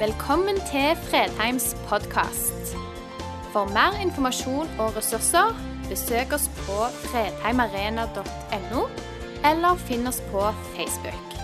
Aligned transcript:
Velkommen 0.00 0.56
til 0.64 0.94
Fredheims 0.96 1.74
podkast. 1.84 2.70
For 3.52 3.68
mer 3.68 3.98
informasjon 4.00 4.70
og 4.80 4.94
ressurser, 4.96 5.52
besøk 5.90 6.32
oss 6.32 6.46
på 6.62 6.76
fredheimarena.no, 7.02 8.86
eller 9.50 9.82
finn 9.82 10.08
oss 10.08 10.22
på 10.30 10.46
Facebook. 10.70 11.36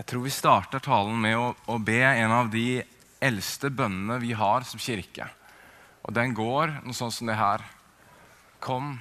Jeg 0.00 0.08
tror 0.10 0.26
vi 0.26 0.34
starter 0.34 0.82
talen 0.82 1.22
med 1.22 1.38
å, 1.38 1.54
å 1.70 1.78
be 1.78 2.02
en 2.10 2.38
av 2.40 2.50
de 2.50 2.82
eldste 3.22 3.70
bønnene 3.70 4.18
vi 4.18 4.34
har 4.34 4.66
som 4.66 4.82
kirke. 4.82 5.30
Og 6.02 6.18
den 6.18 6.34
går 6.34 6.80
noe 6.82 7.02
sånn 7.04 7.14
som 7.14 7.30
det 7.30 7.38
her. 7.38 7.70
Kom, 8.58 8.96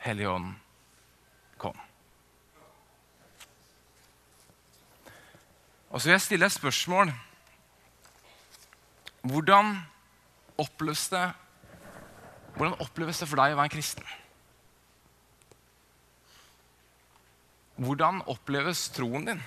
Hellige 0.00 0.38
Ånd, 0.40 0.54
Og 5.94 6.00
så 6.00 6.08
vil 6.08 6.12
jeg 6.12 6.20
stille 6.20 6.46
et 6.46 6.52
spørsmål. 6.52 7.12
Hvordan 9.22 9.76
oppleves 10.58 11.08
det, 11.08 11.32
hvordan 12.56 12.80
oppleves 12.82 13.18
det 13.22 13.28
for 13.30 13.38
deg 13.38 13.54
å 13.54 13.60
være 13.60 13.70
en 13.70 13.74
kristen? 13.76 14.08
Hvordan 17.78 18.20
oppleves 18.26 18.88
troen 18.96 19.30
din? 19.30 19.46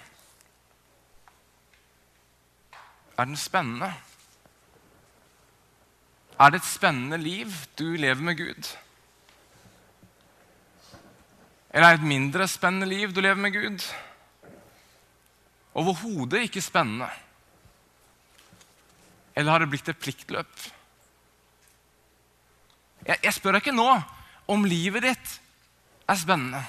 Er 3.17 3.27
den 3.27 3.35
spennende? 3.43 3.91
Er 6.39 6.49
det 6.55 6.63
et 6.63 6.71
spennende 6.71 7.19
liv 7.19 7.51
du 7.75 7.89
lever 7.99 8.23
med 8.23 8.39
Gud? 8.39 8.73
Eller 11.69 11.87
er 11.87 11.97
det 11.97 12.05
et 12.05 12.11
mindre 12.15 12.47
spennende 12.47 12.87
liv 12.87 13.11
du 13.11 13.19
lever 13.19 13.41
med 13.49 13.51
Gud? 13.51 13.91
Overhodet 15.77 16.47
ikke 16.47 16.61
spennende. 16.61 17.09
Eller 19.37 19.53
har 19.53 19.61
det 19.61 19.69
blitt 19.69 19.89
et 19.91 19.99
pliktløp? 20.01 20.63
Jeg, 23.05 23.19
jeg 23.23 23.33
spør 23.35 23.55
deg 23.55 23.67
ikke 23.67 23.77
nå 23.77 23.91
om 24.49 24.65
livet 24.65 25.05
ditt 25.05 25.35
er 26.09 26.17
spennende. 26.17 26.63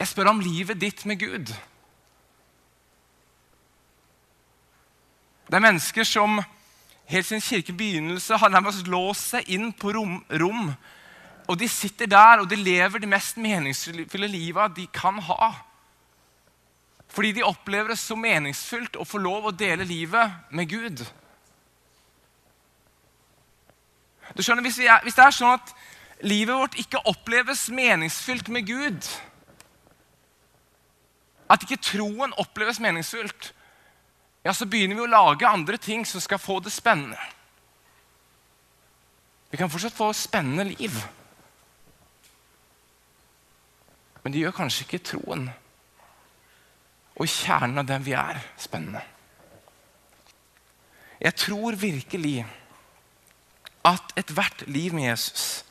Jeg 0.00 0.08
spør 0.08 0.32
om 0.32 0.40
livet 0.40 0.80
ditt 0.80 1.04
med 1.06 1.20
Gud. 1.20 1.52
Det 5.44 5.58
er 5.58 5.62
mennesker 5.62 6.08
som 6.08 6.40
helt 7.10 7.28
sin 7.28 7.44
kirkebegynnelse 7.44 8.40
har 8.40 8.52
nærmest 8.52 8.88
låst 8.88 9.34
seg 9.34 9.52
inn 9.52 9.68
på 9.76 9.92
rom, 9.92 10.16
rom. 10.40 10.72
Og 11.44 11.60
de 11.60 11.68
sitter 11.68 12.08
der 12.08 12.40
og 12.40 12.48
de 12.48 12.56
lever 12.56 13.04
det 13.04 13.10
mest 13.12 13.36
meningsfulle 13.36 14.30
livet 14.32 14.76
de 14.80 14.88
kan 14.88 15.20
ha. 15.28 15.52
Fordi 17.14 17.32
de 17.32 17.44
opplever 17.46 17.92
det 17.94 17.98
så 17.98 18.16
meningsfullt 18.18 18.96
å 18.98 19.06
få 19.06 19.20
lov 19.22 19.46
å 19.46 19.54
dele 19.54 19.86
livet 19.86 20.50
med 20.50 20.66
Gud. 20.70 21.04
Du 24.34 24.42
skjønner, 24.42 24.64
hvis, 24.66 24.80
er, 24.82 24.98
hvis 25.06 25.14
det 25.14 25.22
er 25.22 25.36
sånn 25.36 25.54
at 25.54 25.70
livet 26.26 26.58
vårt 26.58 26.78
ikke 26.80 27.04
oppleves 27.06 27.68
meningsfylt 27.70 28.50
med 28.50 28.66
Gud, 28.66 29.06
at 31.46 31.62
ikke 31.62 31.82
troen 31.86 32.34
oppleves 32.40 32.80
meningsfullt, 32.82 33.52
ja, 34.44 34.52
så 34.52 34.66
begynner 34.66 34.98
vi 34.98 35.06
å 35.06 35.12
lage 35.12 35.48
andre 35.48 35.78
ting 35.78 36.02
som 36.08 36.20
skal 36.20 36.42
få 36.42 36.58
det 36.64 36.72
spennende. 36.74 37.20
Vi 39.52 39.60
kan 39.60 39.70
fortsatt 39.70 39.94
få 39.94 40.10
spennende 40.18 40.66
liv. 40.72 40.96
Men 44.24 44.34
det 44.34 44.42
gjør 44.42 44.56
kanskje 44.56 44.88
ikke 44.88 45.06
troen 45.12 45.46
og 47.14 47.30
kjernen 47.30 47.78
av 47.78 47.86
den 47.88 48.04
vi 48.04 48.14
er, 48.18 48.40
spennende. 48.58 49.02
Jeg 51.20 51.34
tror 51.38 51.78
virkelig 51.78 52.42
at 53.84 54.14
ethvert 54.18 54.66
liv 54.66 54.94
med 54.94 55.08
Jesus, 55.08 55.64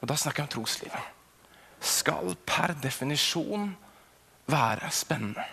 og 0.00 0.08
da 0.08 0.16
snakker 0.16 0.42
jeg 0.42 0.48
om 0.48 0.54
troslivet, 0.54 1.08
skal 1.80 2.36
per 2.46 2.74
definisjon 2.82 3.70
være 4.50 4.90
spennende. 4.92 5.44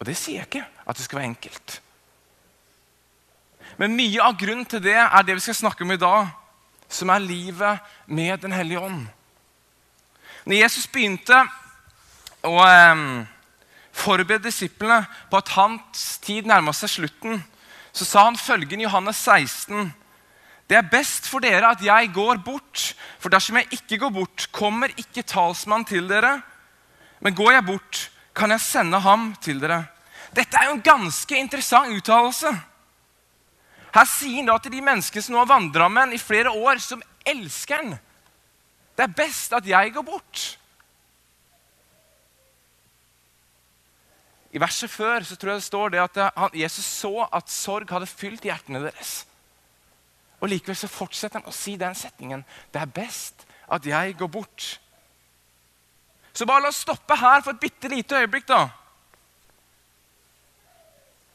Og 0.00 0.06
det 0.08 0.16
sier 0.18 0.40
jeg 0.42 0.48
ikke 0.48 0.66
at 0.88 0.96
det 0.96 1.04
skal 1.04 1.20
være 1.20 1.30
enkelt. 1.30 1.80
Men 3.80 3.96
mye 3.96 4.20
av 4.20 4.36
grunnen 4.40 4.66
til 4.68 4.82
det 4.84 4.96
er 4.98 5.24
det 5.24 5.36
vi 5.38 5.44
skal 5.44 5.60
snakke 5.60 5.84
om 5.84 5.94
i 5.94 6.00
dag, 6.00 6.32
som 6.92 7.08
er 7.08 7.24
livet 7.24 7.92
med 8.06 8.42
Den 8.42 8.52
hellige 8.52 8.80
ånd. 8.80 9.06
Når 10.44 10.56
Jesus 10.56 10.86
begynte 10.86 11.38
å 12.42 12.58
um, 12.58 13.22
forberede 13.92 14.48
disiplene 14.48 15.04
på 15.30 15.38
at 15.38 15.52
hans 15.56 16.04
tid 16.24 16.48
nærma 16.48 16.74
seg 16.76 16.90
slutten, 16.90 17.42
så 17.92 18.06
sa 18.08 18.24
han 18.26 18.38
følgende 18.40 18.84
i 18.84 18.88
Johannes 18.88 19.20
16.: 19.20 19.92
Det 20.68 20.78
er 20.78 20.90
best 20.90 21.28
for 21.28 21.44
dere 21.44 21.74
at 21.74 21.82
jeg 21.84 22.12
går 22.14 22.40
bort, 22.44 22.94
for 23.20 23.28
dersom 23.28 23.60
jeg 23.60 23.68
ikke 23.78 23.98
går 23.98 24.14
bort, 24.16 24.48
kommer 24.52 24.94
ikke 24.96 25.22
talsmannen 25.22 25.86
til 25.86 26.08
dere. 26.08 26.40
Men 27.20 27.34
går 27.34 27.52
jeg 27.52 27.66
bort, 27.66 28.10
kan 28.34 28.50
jeg 28.50 28.60
sende 28.60 28.98
ham 29.00 29.34
til 29.40 29.60
dere. 29.60 29.84
Dette 30.34 30.56
er 30.56 30.70
jo 30.70 30.78
en 30.78 30.84
ganske 30.84 31.36
interessant 31.38 31.92
uttalelse. 31.92 32.50
Her 33.92 34.08
sier 34.08 34.38
han 34.40 34.48
da 34.48 34.56
til 34.58 34.72
de 34.72 34.80
menneskene 34.80 35.22
som 35.22 35.36
nå 35.36 35.42
har 35.42 35.50
vandra 35.50 35.88
med 35.92 36.06
ham 36.06 36.14
i 36.16 36.20
flere 36.20 36.50
år, 36.50 36.80
som 36.80 37.02
elsker 37.28 37.76
ham 37.76 37.92
Det 38.96 39.04
er 39.04 39.16
best 39.16 39.52
at 39.52 39.66
jeg 39.66 39.92
går 39.92 40.02
bort. 40.02 40.58
I 44.52 44.60
verset 44.60 44.92
før 44.92 45.24
så 45.24 45.36
tror 45.36 45.54
jeg 45.54 45.62
det 45.62 45.66
står 45.66 45.92
det 45.94 46.00
at 46.04 46.56
Jesus 46.56 46.84
så 46.84 47.24
at 47.32 47.48
sorg 47.50 47.88
hadde 47.88 48.10
fylt 48.10 48.44
hjertene 48.44 48.82
deres. 48.84 49.22
Og 50.42 50.50
Likevel 50.52 50.76
så 50.76 50.90
fortsetter 50.90 51.40
han 51.40 51.48
å 51.48 51.54
si 51.56 51.78
den 51.80 51.96
setningen. 51.96 52.44
Det 52.74 52.82
er 52.82 52.92
best 52.92 53.46
at 53.72 53.86
jeg 53.88 54.16
går 54.18 54.28
bort. 54.28 54.66
Så 56.36 56.44
bare 56.48 56.66
la 56.66 56.72
oss 56.72 56.82
stoppe 56.84 57.16
her 57.16 57.40
for 57.40 57.54
et 57.54 57.62
bitte 57.62 57.88
lite 57.88 58.18
øyeblikk. 58.20 58.48
da. 58.48 58.68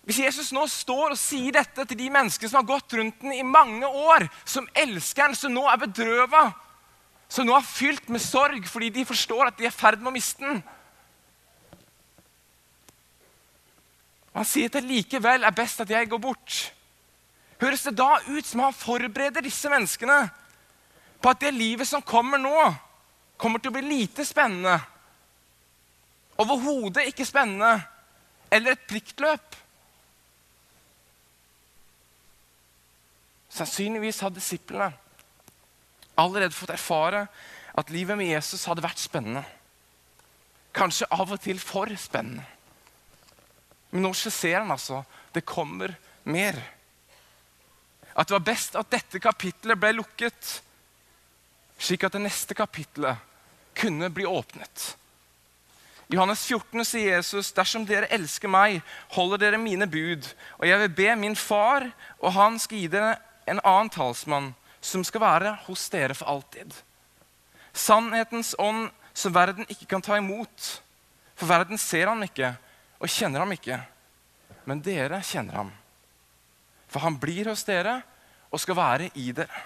Hvis 0.08 0.20
Jesus 0.20 0.54
nå 0.54 0.68
står 0.72 1.16
og 1.16 1.20
sier 1.20 1.52
dette 1.58 1.86
til 1.86 1.98
de 1.98 2.10
menneskene 2.14 2.52
som 2.52 2.62
har 2.62 2.70
gått 2.70 2.94
rundt 3.00 3.22
den 3.22 3.34
i 3.34 3.44
mange 3.44 3.88
år, 3.88 4.28
som 4.46 4.70
elsker 4.76 5.26
den, 5.26 5.36
som 5.36 5.54
nå 5.54 5.66
er 5.68 5.82
bedrøva, 5.82 6.52
som 7.28 7.48
nå 7.48 7.56
er 7.58 7.66
fylt 7.66 8.10
med 8.14 8.24
sorg 8.24 8.70
fordi 8.70 8.94
de 8.94 9.06
forstår 9.06 9.50
at 9.50 9.58
de 9.58 9.66
er 9.68 9.74
i 9.74 9.76
ferd 9.76 10.00
med 10.00 10.14
å 10.14 10.16
miste 10.16 10.46
den 10.46 10.62
Han 14.38 14.46
sier 14.46 14.70
at 14.70 14.78
det 14.78 14.86
likevel 14.86 15.46
er 15.48 15.56
best 15.56 15.82
at 15.82 15.90
jeg 15.90 16.10
går 16.12 16.22
bort. 16.22 16.58
Høres 17.58 17.88
det 17.88 17.96
da 17.98 18.20
ut 18.28 18.46
som 18.46 18.62
han 18.68 18.76
forbereder 18.76 19.42
disse 19.42 19.70
menneskene 19.72 20.18
på 21.18 21.32
at 21.32 21.42
det 21.42 21.56
livet 21.56 21.90
som 21.90 22.06
kommer 22.06 22.38
nå, 22.38 22.54
kommer 23.42 23.62
til 23.62 23.72
å 23.72 23.78
bli 23.80 23.88
lite 23.88 24.26
spennende? 24.28 24.76
Overhodet 26.38 27.08
ikke 27.10 27.26
spennende. 27.26 27.80
Eller 28.54 28.78
et 28.78 28.86
pliktløp? 28.88 29.58
Sannsynligvis 33.58 34.22
hadde 34.22 34.38
disiplene 34.38 34.92
allerede 36.18 36.56
fått 36.56 36.74
erfare 36.74 37.26
at 37.78 37.90
livet 37.94 38.18
med 38.18 38.30
Jesus 38.30 38.66
hadde 38.70 38.86
vært 38.86 39.02
spennende. 39.02 39.44
Kanskje 40.78 41.10
av 41.14 41.34
og 41.34 41.42
til 41.42 41.60
for 41.62 41.90
spennende. 41.98 42.46
Men 43.90 44.04
nå 44.08 44.14
skisserer 44.14 44.64
han 44.64 44.74
altså 44.76 45.04
det 45.36 45.46
kommer 45.48 45.96
mer. 46.28 46.58
At 48.18 48.28
det 48.28 48.38
var 48.38 48.48
best 48.48 48.76
at 48.80 48.90
dette 48.92 49.22
kapittelet 49.22 49.80
ble 49.80 49.94
lukket, 50.00 50.54
slik 51.78 52.08
at 52.08 52.16
det 52.18 52.24
neste 52.24 52.58
kapittelet 52.58 53.22
kunne 53.78 54.10
bli 54.10 54.26
åpnet. 54.26 54.96
I 56.08 56.16
Johannes 56.16 56.46
14 56.48 56.86
sier 56.88 57.18
Jesus, 57.18 57.52
'Dersom 57.52 57.86
dere 57.86 58.08
elsker 58.16 58.48
meg, 58.48 58.82
holder 59.12 59.38
dere 59.38 59.58
mine 59.60 59.88
bud.' 59.88 60.34
'Og 60.58 60.68
jeg 60.68 60.80
vil 60.80 60.90
be 60.90 61.16
min 61.16 61.36
far, 61.36 61.92
og 62.20 62.34
han 62.34 62.60
skal 62.60 62.78
gi 62.78 62.88
dere 62.88 63.18
en 63.48 63.60
annen 63.60 63.90
talsmann, 63.90 64.56
som 64.82 65.04
skal 65.04 65.22
være 65.22 65.58
hos 65.68 65.90
dere 65.90 66.16
for 66.16 66.26
alltid.' 66.26 66.74
Sannhetens 67.74 68.56
ånd 68.58 68.90
som 69.14 69.34
verden 69.34 69.68
ikke 69.70 69.86
kan 69.86 70.02
ta 70.02 70.18
imot. 70.18 70.82
For 71.36 71.46
verden 71.46 71.78
ser 71.78 72.08
han 72.08 72.24
ikke, 72.24 72.56
og 72.98 73.12
kjenner 73.12 73.44
ham 73.44 73.54
ikke. 73.56 73.80
Men 74.68 74.82
dere 74.84 75.22
kjenner 75.24 75.62
ham. 75.62 75.72
For 76.88 77.04
han 77.04 77.18
blir 77.20 77.50
hos 77.52 77.66
dere 77.68 78.00
og 78.52 78.62
skal 78.64 78.78
være 78.78 79.10
i 79.20 79.32
dere. 79.36 79.64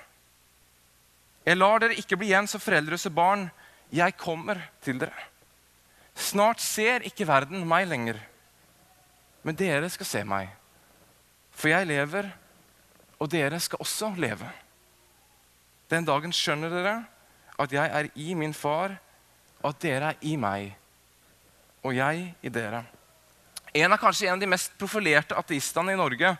Jeg 1.45 1.57
lar 1.57 1.81
dere 1.81 1.98
ikke 1.98 2.18
bli 2.19 2.30
igjen 2.30 2.50
som 2.50 2.62
foreldreløse 2.62 3.10
barn. 3.13 3.48
Jeg 3.94 4.18
kommer 4.19 4.62
til 4.83 5.00
dere. 5.01 5.28
Snart 6.18 6.62
ser 6.62 7.06
ikke 7.07 7.25
verden 7.28 7.63
meg 7.68 7.88
lenger, 7.88 8.18
men 9.48 9.57
dere 9.57 9.89
skal 9.89 10.10
se 10.10 10.24
meg. 10.28 10.51
For 11.56 11.72
jeg 11.72 11.88
lever, 11.88 12.28
og 13.18 13.30
dere 13.31 13.60
skal 13.63 13.81
også 13.81 14.12
leve. 14.19 14.50
Den 15.89 16.06
dagen 16.07 16.33
skjønner 16.36 16.72
dere 16.74 16.95
at 17.62 17.74
jeg 17.74 17.92
er 17.94 18.10
i 18.16 18.33
min 18.33 18.54
far, 18.54 18.95
og 19.62 19.69
at 19.69 19.81
dere 19.83 20.13
er 20.13 20.22
i 20.25 20.36
meg, 20.39 20.72
og 21.83 21.95
jeg 21.95 22.31
i 22.42 22.50
dere. 22.50 22.83
En 23.73 23.94
av 23.94 24.01
kanskje 24.01 24.27
en 24.27 24.35
av 24.35 24.39
de 24.41 24.50
mest 24.51 24.73
profilerte 24.75 25.35
ateistene 25.39 25.94
i 25.94 26.00
Norge 26.00 26.33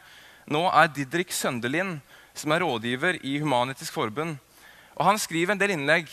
nå 0.52 0.66
er 0.68 0.90
Didrik 0.92 1.30
Søndelin, 1.32 1.94
som 2.36 2.52
er 2.52 2.60
rådgiver 2.60 3.22
i 3.24 3.38
Human-Etisk 3.40 3.96
Forbund. 3.96 4.36
Og 4.98 5.06
Han 5.08 5.20
skriver 5.20 5.54
en 5.54 5.62
del 5.62 5.72
innlegg. 5.78 6.10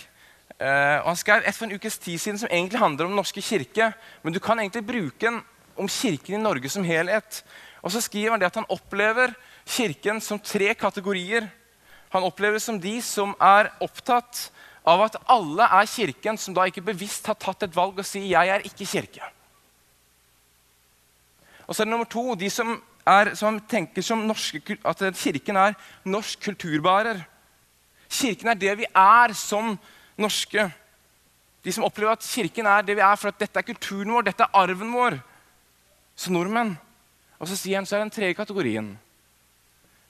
Eh, 0.62 0.98
og 1.02 1.08
Han 1.10 1.18
skrev 1.18 1.42
et 1.42 1.56
for 1.56 1.66
en 1.66 1.74
ukes 1.74 1.98
tid 1.98 2.22
siden 2.22 2.38
som 2.38 2.50
egentlig 2.52 2.78
handler 2.78 3.08
om 3.08 3.10
Den 3.10 3.18
norske 3.18 3.42
kirke. 3.42 3.90
Men 4.22 4.32
du 4.32 4.38
kan 4.38 4.60
egentlig 4.60 4.86
bruke 4.86 5.26
den 5.26 5.40
om 5.74 5.88
kirken 5.90 6.36
i 6.38 6.42
Norge 6.42 6.70
som 6.70 6.86
helhet. 6.86 7.42
Og 7.82 7.90
så 7.90 8.00
skriver 8.00 8.36
han 8.36 8.38
det 8.38 8.52
at 8.52 8.60
han 8.60 8.70
opplever 8.70 9.34
kirken 9.66 10.20
som 10.20 10.38
tre 10.38 10.70
kategorier. 10.74 11.48
Han 12.14 12.22
opplever 12.22 12.62
som 12.62 12.78
de 12.78 13.00
som 13.02 13.34
er 13.40 13.72
opptatt 13.82 14.52
av 14.86 15.02
at 15.02 15.18
alle 15.26 15.66
er 15.66 15.90
kirken, 15.90 16.38
som 16.38 16.54
da 16.54 16.66
ikke 16.70 16.86
bevisst 16.86 17.26
har 17.26 17.34
tatt 17.34 17.66
et 17.66 17.74
valg 17.74 17.98
og 17.98 18.06
sier 18.06 18.22
'jeg 18.22 18.48
er 18.48 18.62
ikke 18.62 18.86
kirke'. 18.86 19.37
Og 21.68 21.76
så 21.76 21.82
er 21.82 21.88
det 21.88 21.92
nummer 21.92 22.08
to 22.08 22.32
de 22.40 22.48
som, 22.50 22.72
er, 23.06 23.34
som 23.36 23.60
tenker 23.68 24.04
som 24.04 24.24
norske, 24.24 24.62
at 24.88 25.02
kirken 25.20 25.60
er 25.60 25.76
norsk 26.08 26.40
kulturbærer. 26.48 27.20
Kirken 28.08 28.48
er 28.48 28.56
det 28.58 28.76
vi 28.80 28.88
er 28.88 29.34
som 29.36 29.74
norske. 30.16 30.64
De 31.64 31.74
som 31.74 31.84
opplever 31.84 32.16
at 32.16 32.24
kirken 32.24 32.66
er 32.66 32.86
det 32.86 32.96
vi 32.96 33.04
er, 33.04 33.16
for 33.20 33.28
at 33.28 33.40
dette 33.40 33.60
er 33.60 33.66
kulturen 33.68 34.14
vår, 34.16 34.30
dette 34.30 34.46
er 34.46 34.56
arven 34.56 34.94
vår 34.96 35.18
som 36.16 36.34
nordmenn. 36.34 36.72
Og 37.38 37.50
så 37.50 37.58
sier 37.58 37.78
han 37.78 37.86
så 37.86 37.98
er 37.98 38.06
den 38.06 38.14
tredje 38.14 38.38
kategorien. 38.38 38.94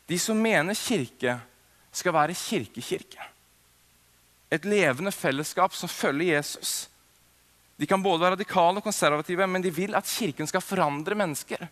De 0.08 0.18
som 0.18 0.38
mener 0.38 0.78
kirke 0.78 1.40
skal 1.92 2.14
være 2.14 2.36
kirkekirke. 2.38 3.26
Et 4.54 4.64
levende 4.64 5.12
fellesskap 5.12 5.74
som 5.76 5.90
følger 5.90 6.38
Jesus. 6.38 6.88
De 7.78 7.86
kan 7.86 8.02
både 8.02 8.24
være 8.24 8.34
radikale 8.34 8.80
og 8.80 8.86
konservative, 8.86 9.46
men 9.46 9.62
de 9.62 9.70
vil 9.70 9.94
at 9.94 10.08
kirken 10.10 10.48
skal 10.50 10.64
forandre 10.64 11.14
mennesker. 11.18 11.62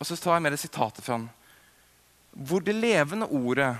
Og 0.00 0.08
så 0.08 0.16
tar 0.16 0.38
jeg 0.38 0.44
med 0.46 0.54
det 0.56 0.62
sitatet 0.62 1.04
fra 1.04 1.18
han. 1.18 1.26
Hvor 2.32 2.64
det 2.64 2.74
levende 2.74 3.28
ordet 3.28 3.74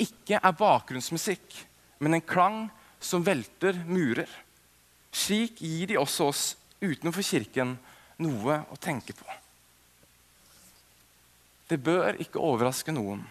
ikke 0.00 0.36
er 0.36 0.58
bakgrunnsmusikk, 0.58 1.56
men 2.04 2.18
en 2.18 2.26
klang 2.28 2.58
som 3.00 3.24
velter 3.24 3.80
murer. 3.88 4.28
Slik 5.16 5.62
gir 5.64 5.88
de 5.88 5.98
også 5.98 6.28
oss 6.28 6.44
utenfor 6.84 7.24
kirken 7.24 7.78
noe 8.20 8.60
å 8.68 8.78
tenke 8.80 9.16
på. 9.16 9.26
Det 11.66 11.80
bør 11.82 12.20
ikke 12.22 12.42
overraske 12.42 12.92
noen 12.94 13.24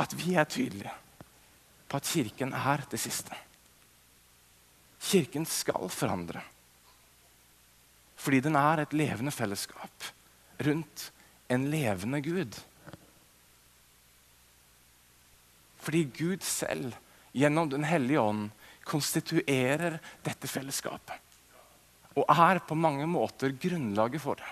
at 0.00 0.14
vi 0.16 0.34
er 0.40 0.48
tydelige 0.48 0.92
på 1.88 2.00
at 2.00 2.08
Kirken 2.08 2.54
er 2.56 2.82
det 2.90 3.00
siste. 3.00 3.36
Kirken 5.02 5.46
skal 5.48 5.90
forandre. 5.90 6.42
Fordi 8.22 8.40
den 8.44 8.56
er 8.58 8.84
et 8.84 8.94
levende 8.94 9.34
fellesskap 9.34 10.10
rundt 10.62 11.08
en 11.50 11.66
levende 11.72 12.20
Gud. 12.22 12.58
Fordi 15.82 16.04
Gud 16.14 16.46
selv, 16.46 16.94
gjennom 17.34 17.70
Den 17.70 17.84
hellige 17.84 18.20
ånd, 18.20 18.50
konstituerer 18.84 19.98
dette 20.22 20.48
fellesskapet. 20.48 21.18
Og 22.14 22.28
er 22.28 22.60
på 22.66 22.74
mange 22.78 23.06
måter 23.06 23.54
grunnlaget 23.58 24.22
for 24.22 24.38
det. 24.38 24.50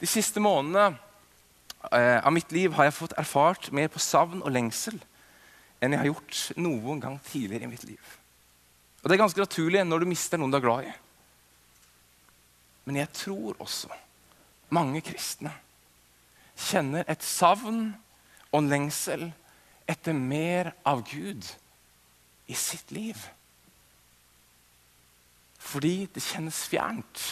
De 0.00 0.08
siste 0.08 0.40
månedene 0.40 0.96
eh, 1.92 2.20
av 2.24 2.32
mitt 2.32 2.52
liv 2.52 2.72
har 2.76 2.88
jeg 2.88 2.96
fått 2.96 3.16
erfart 3.20 3.70
mer 3.72 3.90
på 3.92 4.02
savn 4.02 4.42
og 4.42 4.52
lengsel 4.52 4.96
enn 5.80 5.94
jeg 5.94 6.00
har 6.00 6.10
gjort 6.10 6.42
noen 6.60 7.00
gang 7.02 7.18
tidligere 7.26 7.66
i 7.66 7.72
mitt 7.72 7.84
liv. 7.88 8.14
Og 9.02 9.08
Det 9.08 9.16
er 9.16 9.24
ganske 9.24 9.40
naturlig 9.40 9.84
når 9.84 10.00
du 10.00 10.08
mister 10.08 10.40
noen 10.40 10.52
du 10.52 10.58
er 10.58 10.64
glad 10.64 10.88
i. 10.88 10.94
Men 12.84 13.00
jeg 13.00 13.12
tror 13.16 13.60
også 13.60 13.92
mange 14.74 15.00
kristne 15.04 15.52
kjenner 16.54 17.06
et 17.10 17.24
savn 17.24 17.88
og 18.50 18.58
en 18.60 18.70
lengsel 18.70 19.28
etter 19.90 20.16
mer 20.16 20.72
av 20.86 21.02
Gud 21.08 21.46
i 22.46 22.56
sitt 22.56 22.92
liv. 22.94 23.18
Fordi 25.64 26.04
det 26.12 26.22
kjennes 26.22 26.60
fjernt. 26.70 27.22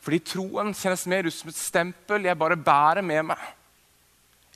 Fordi 0.00 0.20
troen 0.24 0.72
kjennes 0.76 1.06
mer 1.12 1.28
ut 1.28 1.34
som 1.34 1.50
et 1.52 1.60
stempel 1.60 2.28
jeg 2.28 2.40
bare 2.40 2.56
bærer 2.56 3.04
med 3.04 3.26
meg, 3.32 3.40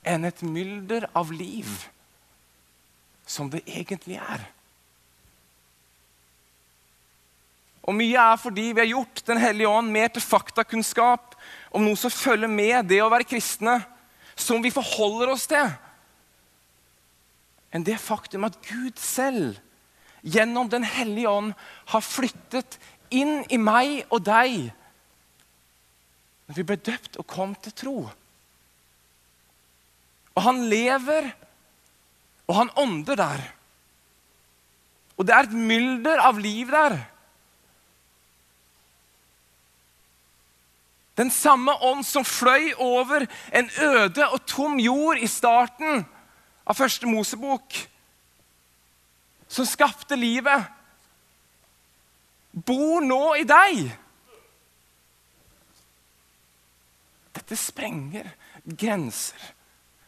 enn 0.05 0.27
et 0.27 0.41
mylder 0.45 1.07
av 1.17 1.31
liv 1.33 1.69
som 3.25 3.49
det 3.49 3.63
egentlig 3.65 4.19
er. 4.21 4.43
Og 7.85 7.93
Mye 7.93 8.17
er 8.17 8.37
fordi 8.41 8.71
vi 8.73 8.81
har 8.81 8.89
gjort 8.89 9.23
Den 9.27 9.37
hellige 9.41 9.69
ånd 9.69 9.91
mer 9.93 10.09
til 10.13 10.23
faktakunnskap 10.25 11.35
om 11.75 11.83
noe 11.85 11.97
som 11.99 12.13
følger 12.13 12.49
med 12.49 12.87
det 12.89 13.01
å 13.03 13.09
være 13.11 13.27
kristne, 13.27 13.79
som 14.35 14.61
vi 14.63 14.71
forholder 14.73 15.31
oss 15.33 15.45
til, 15.47 15.69
enn 17.75 17.83
det 17.83 17.97
faktum 17.99 18.47
at 18.47 18.55
Gud 18.63 18.99
selv 18.99 19.59
gjennom 20.23 20.69
Den 20.71 20.83
hellige 20.87 21.29
ånd 21.29 21.53
har 21.91 22.03
flyttet 22.03 22.79
inn 23.13 23.43
i 23.51 23.59
meg 23.61 24.05
og 24.09 24.23
deg 24.25 24.71
når 26.45 26.57
vi 26.57 26.65
ble 26.67 26.77
døpt 26.77 27.17
og 27.21 27.27
kom 27.29 27.55
til 27.57 27.73
tro. 27.73 27.97
Og 30.35 30.43
han 30.43 30.65
lever, 30.69 31.31
og 32.47 32.55
han 32.59 32.71
ånder 32.77 33.19
der. 33.19 33.43
Og 35.15 35.27
det 35.27 35.35
er 35.35 35.47
et 35.47 35.55
mylder 35.55 36.21
av 36.27 36.39
liv 36.43 36.71
der. 36.73 36.97
Den 41.15 41.31
samme 41.31 41.71
ånd 41.87 42.03
som 42.03 42.27
fløy 42.27 42.73
over 42.83 43.23
en 43.55 43.69
øde 43.79 44.27
og 44.27 44.41
tom 44.47 44.75
jord 44.83 45.21
i 45.23 45.29
starten 45.31 46.03
av 46.67 46.75
første 46.75 47.07
Mosebok, 47.07 47.77
som 49.47 49.67
skapte 49.69 50.17
livet, 50.19 50.65
bor 52.51 53.03
nå 53.05 53.21
i 53.39 53.47
deg. 53.47 53.85
Dette 57.35 57.55
sprenger 57.59 58.27
grenser 58.65 59.54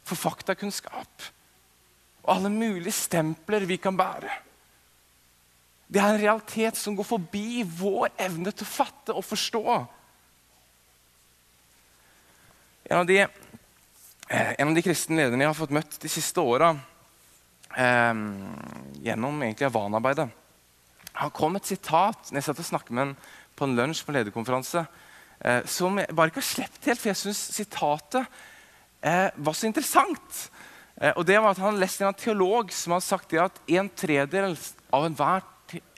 for 0.08 0.20
faktakunnskap 0.20 1.28
og 2.28 2.36
alle 2.36 2.52
mulige 2.52 2.92
stempler 2.92 3.66
vi 3.66 3.78
kan 3.80 3.96
bære. 3.98 4.32
Det 5.88 6.02
er 6.02 6.10
en 6.12 6.20
realitet 6.20 6.76
som 6.76 6.96
går 6.96 7.08
forbi 7.08 7.64
vår 7.64 8.12
evne 8.20 8.52
til 8.52 8.68
å 8.68 8.72
fatte 8.72 9.16
og 9.16 9.24
forstå. 9.24 9.64
En 12.92 12.98
av 12.98 13.08
de, 13.08 13.22
eh, 13.22 14.56
en 14.60 14.68
av 14.68 14.76
de 14.76 14.84
kristne 14.84 15.16
lederne 15.16 15.46
jeg 15.46 15.54
har 15.54 15.62
fått 15.62 15.76
møtt 15.76 16.00
de 16.00 16.10
siste 16.10 16.38
åra, 16.44 16.78
eh, 17.78 18.14
gjennom 19.04 19.42
egentlig 19.42 19.68
Avan-arbeidet 19.68 20.30
Han 21.14 21.32
kom 21.32 21.56
et 21.56 21.66
sitat 21.66 22.30
når 22.30 22.36
jeg 22.36 22.44
satt 22.44 22.60
og 22.60 22.66
snakket 22.66 22.92
med 22.92 23.06
ham 23.08 23.18
på 23.56 23.66
en 23.66 23.76
lunsj 23.76 24.06
på 24.06 24.12
en 24.12 24.24
lederkonferanse 24.24 24.88
eh, 25.42 25.64
som 25.66 25.98
jeg 25.98 26.14
bare 26.14 26.28
ikke 26.28 26.44
har 26.44 26.54
sluppet 26.54 26.86
helt, 26.86 27.00
for 27.00 27.10
jeg 27.10 27.16
syns 27.16 27.56
sitatet 27.56 28.28
eh, 29.02 29.30
var 29.36 29.54
så 29.54 29.68
interessant. 29.68 30.48
Eh, 30.98 31.14
og 31.16 31.26
det 31.26 31.38
var 31.42 31.52
at 31.52 31.58
Han 31.58 31.72
hadde 31.72 31.84
lest 31.84 32.02
en 32.02 32.14
teolog 32.14 32.72
som 32.74 32.96
hadde 32.96 33.06
sagt 33.06 33.34
at 33.34 33.62
en 33.68 33.90
tredel 33.90 34.58
av 34.94 35.06
enhver, 35.06 35.46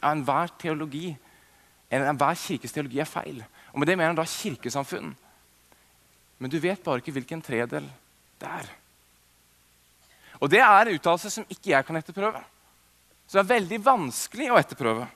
enhver 0.03 0.51
teologi, 0.59 1.17
enhver 1.89 2.35
kirkes 2.35 2.71
teologi 2.71 2.99
er 2.99 3.09
feil. 3.09 3.43
Og 3.73 3.79
Med 3.79 3.87
det 3.87 3.97
mener 3.97 4.13
han 4.13 4.19
da 4.19 4.25
kirkesamfunn. 4.25 5.15
Men 6.39 6.51
du 6.51 6.59
vet 6.59 6.83
bare 6.83 7.01
ikke 7.01 7.11
hvilken 7.11 7.41
tredel 7.41 7.87
det 8.39 8.47
er. 8.47 8.69
Og 10.39 10.49
Det 10.49 10.59
er 10.59 10.87
en 10.87 10.95
uttalelse 10.95 11.29
som 11.29 11.45
ikke 11.49 11.71
jeg 11.71 11.85
kan 11.85 11.95
etterprøve. 11.95 12.43
Så 13.27 13.37
det 13.37 13.43
er 13.43 13.55
veldig 13.59 13.85
vanskelig 13.85 14.51
å 14.51 14.57
etterprøve. 14.57 15.07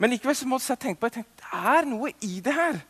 Men 0.00 0.10
likevel 0.10 0.36
så 0.36 0.48
måtte 0.48 0.72
jeg 0.72 0.80
tenke 0.80 1.00
på 1.02 1.10
at 1.10 1.18
det 1.20 1.50
er 1.52 1.86
noe 1.86 2.10
i 2.24 2.40
det 2.40 2.54
her. 2.56 2.80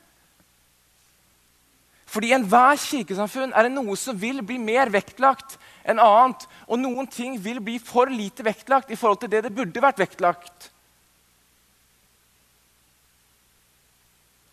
Fordi 2.10 2.32
enhver 2.34 2.74
kirkesamfunn 2.80 3.52
er 3.54 3.68
det 3.68 3.74
noe 3.76 3.94
som 3.98 4.18
vil 4.18 4.40
bli 4.42 4.56
mer 4.58 4.90
vektlagt 4.90 5.54
enn 5.86 6.02
annet. 6.02 6.46
Og 6.66 6.80
noen 6.80 7.06
ting 7.10 7.36
vil 7.38 7.60
bli 7.62 7.76
for 7.78 8.10
lite 8.10 8.42
vektlagt 8.46 8.90
i 8.90 8.98
forhold 8.98 9.22
til 9.22 9.30
det 9.30 9.44
det 9.46 9.54
burde 9.54 9.84
vært 9.84 10.02
vektlagt. 10.02 10.70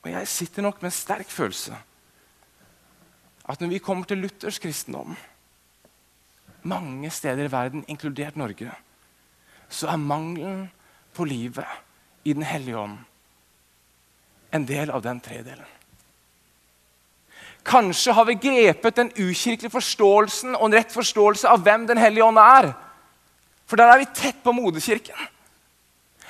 Og 0.06 0.12
jeg 0.14 0.30
sitter 0.32 0.64
nok 0.64 0.84
med 0.84 0.92
en 0.92 1.00
sterk 1.00 1.34
følelse 1.34 1.76
at 3.48 3.62
når 3.64 3.70
vi 3.72 3.80
kommer 3.80 4.04
til 4.04 4.20
Luthers 4.20 4.58
kristendom, 4.60 5.14
mange 6.68 7.10
steder 7.16 7.48
i 7.48 7.52
verden, 7.52 7.86
inkludert 7.88 8.36
Norge, 8.36 8.74
så 9.70 9.88
er 9.88 10.04
mangelen 10.04 10.66
på 11.16 11.24
livet 11.24 12.28
i 12.28 12.34
Den 12.36 12.44
hellige 12.44 12.78
ånd 12.78 12.98
en 14.52 14.66
del 14.68 14.92
av 14.92 15.02
den 15.04 15.20
tredelen. 15.24 15.77
Kanskje 17.68 18.14
har 18.16 18.26
vi 18.30 18.38
grepet 18.40 18.96
den 18.96 19.10
ukirkelige 19.18 19.74
forståelsen 19.74 20.56
og 20.56 20.70
en 20.70 20.78
rett 20.78 20.94
forståelse 20.94 21.50
av 21.52 21.66
hvem 21.66 21.88
Den 21.88 22.00
hellige 22.00 22.24
ånd 22.24 22.40
er. 22.40 22.72
For 23.68 23.76
der 23.76 23.92
er 23.92 24.00
vi 24.00 24.14
tett 24.16 24.40
på 24.44 24.56
moderkirken. 24.56 25.16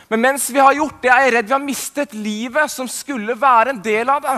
Men 0.09 0.21
mens 0.23 0.47
vi 0.53 0.59
har 0.59 0.73
gjort 0.73 1.01
det, 1.03 1.11
er 1.11 1.25
jeg 1.25 1.33
redd 1.35 1.49
vi 1.49 1.53
har 1.53 1.63
mistet 1.63 2.13
livet 2.15 2.71
som 2.71 2.87
skulle 2.89 3.35
være 3.37 3.75
en 3.75 3.81
del 3.83 4.09
av 4.09 4.23
det. 4.23 4.37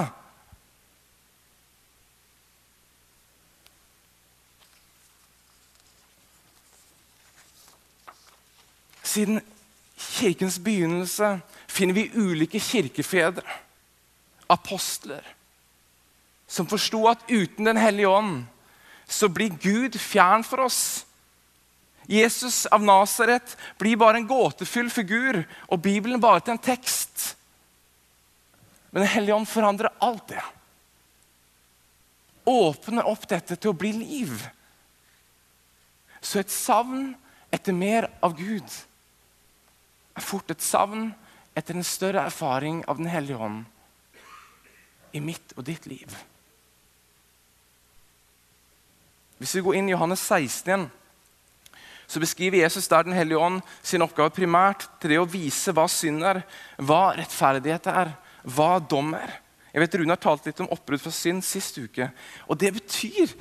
Siden 9.10 9.40
kirkens 9.98 10.60
begynnelse 10.62 11.40
finner 11.70 11.94
vi 11.94 12.12
ulike 12.18 12.60
kirkefedre, 12.60 13.46
apostler, 14.50 15.24
som 16.50 16.68
forsto 16.68 17.04
at 17.12 17.30
uten 17.30 17.70
Den 17.70 17.78
hellige 17.78 18.10
ånd 18.10 18.44
så 19.10 19.30
blir 19.30 19.54
Gud 19.62 19.96
fjern 20.02 20.44
for 20.46 20.66
oss. 20.66 21.06
Jesus 22.10 22.66
av 22.66 22.82
Nasaret 22.82 23.56
blir 23.78 23.98
bare 23.98 24.18
en 24.18 24.28
gåtefull 24.28 24.90
figur 24.90 25.44
og 25.70 25.82
Bibelen 25.82 26.22
bare 26.22 26.42
til 26.42 26.56
en 26.56 26.62
tekst. 26.62 27.36
Men 28.90 29.06
Den 29.06 29.14
hellige 29.14 29.36
ånd 29.36 29.50
forandrer 29.50 29.94
alt 30.02 30.28
det. 30.34 30.44
Åpner 32.50 33.06
opp 33.06 33.28
dette 33.30 33.56
til 33.56 33.70
å 33.70 33.78
bli 33.78 33.94
liv. 33.94 34.34
Så 36.22 36.42
et 36.42 36.54
savn 36.54 37.12
etter 37.54 37.78
mer 37.78 38.10
av 38.26 38.34
Gud 38.38 38.66
er 40.18 40.26
fort 40.26 40.50
et 40.50 40.66
savn 40.66 41.12
etter 41.58 41.78
en 41.78 41.86
større 41.86 42.26
erfaring 42.26 42.82
av 42.90 42.98
Den 42.98 43.10
hellige 43.10 43.38
ånd 43.38 43.66
i 45.14 45.22
mitt 45.22 45.54
og 45.58 45.66
ditt 45.70 45.86
liv. 45.90 46.10
Hvis 49.40 49.56
vi 49.56 49.64
går 49.64 49.80
inn 49.80 49.90
i 49.90 49.96
Johannes 49.96 50.22
16 50.28 50.70
igjen, 50.70 50.88
så 52.10 52.20
beskriver 52.20 52.64
Jesus 52.64 52.88
der 52.90 53.06
Den 53.06 53.14
hellige 53.14 53.40
ånd 53.40 53.62
sin 53.86 54.02
oppgave 54.02 54.34
primært 54.34 54.88
til 55.00 55.14
det 55.14 55.20
å 55.22 55.28
vise 55.30 55.74
hva 55.76 55.86
synd 55.92 56.26
er, 56.26 56.42
hva 56.82 57.14
rettferdighet 57.18 57.90
er, 57.92 58.16
hva 58.44 58.80
dom 58.82 59.14
er. 59.18 59.36
Jeg 59.70 59.84
vet 59.84 59.98
Rune 60.00 60.16
har 60.16 60.22
talt 60.22 60.48
litt 60.50 60.62
om 60.64 60.72
oppbrudd 60.74 61.04
fra 61.04 61.14
synd 61.14 61.46
sist 61.46 61.78
uke. 61.78 62.10
Og 62.50 62.58
det 62.60 62.72
betyr 62.80 63.36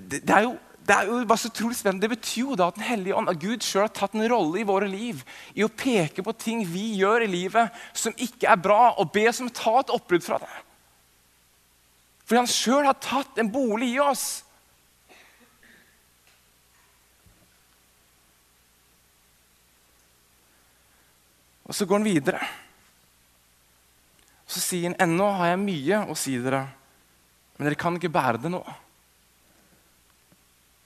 det, 0.00 0.22
er 0.24 0.46
jo 0.46 0.54
det 0.84 0.96
er 0.96 1.08
jo 1.08 1.18
bare 1.28 1.40
så 1.40 1.50
utrolig 1.52 1.76
spennende. 1.76 2.04
Det 2.06 2.16
betyr 2.16 2.40
jo 2.42 2.56
da 2.58 2.70
at 2.72 2.78
Den 2.78 2.88
hellige 2.88 3.16
ånd, 3.16 3.28
at 3.28 3.40
Gud 3.40 3.62
selv 3.62 3.86
har 3.86 3.92
tatt 3.94 4.16
en 4.16 4.26
rolle 4.30 4.60
i 4.60 4.66
våre 4.68 4.88
liv 4.88 5.20
i 5.54 5.64
å 5.64 5.72
peke 5.72 6.24
på 6.24 6.34
ting 6.40 6.64
vi 6.68 6.94
gjør 7.00 7.24
i 7.24 7.30
livet 7.30 7.84
som 7.92 8.16
ikke 8.16 8.48
er 8.50 8.60
bra, 8.60 8.94
og 8.98 9.12
be 9.12 9.28
oss 9.28 9.40
om 9.44 9.52
å 9.52 9.54
ta 9.54 9.78
et 9.80 9.92
oppbrudd 9.94 10.24
fra 10.24 10.40
det. 10.42 10.54
Fordi 12.24 12.40
han 12.40 12.50
sjøl 12.50 12.88
har 12.88 12.96
tatt 13.00 13.40
en 13.40 13.52
bolig 13.52 13.94
i 13.94 14.00
oss. 14.00 14.44
Og 21.64 21.76
så 21.76 21.86
går 21.88 22.00
han 22.00 22.06
videre. 22.06 22.40
Og 24.44 24.54
Så 24.54 24.60
sier 24.60 24.90
han 24.90 24.98
ennå 25.00 25.30
har 25.38 25.54
jeg 25.54 25.62
mye 25.64 26.00
å 26.12 26.16
si 26.18 26.36
dere, 26.38 26.66
men 27.56 27.68
dere 27.68 27.80
kan 27.80 27.96
ikke 27.96 28.12
bære 28.12 28.42
det 28.44 28.52
nå. 28.52 28.60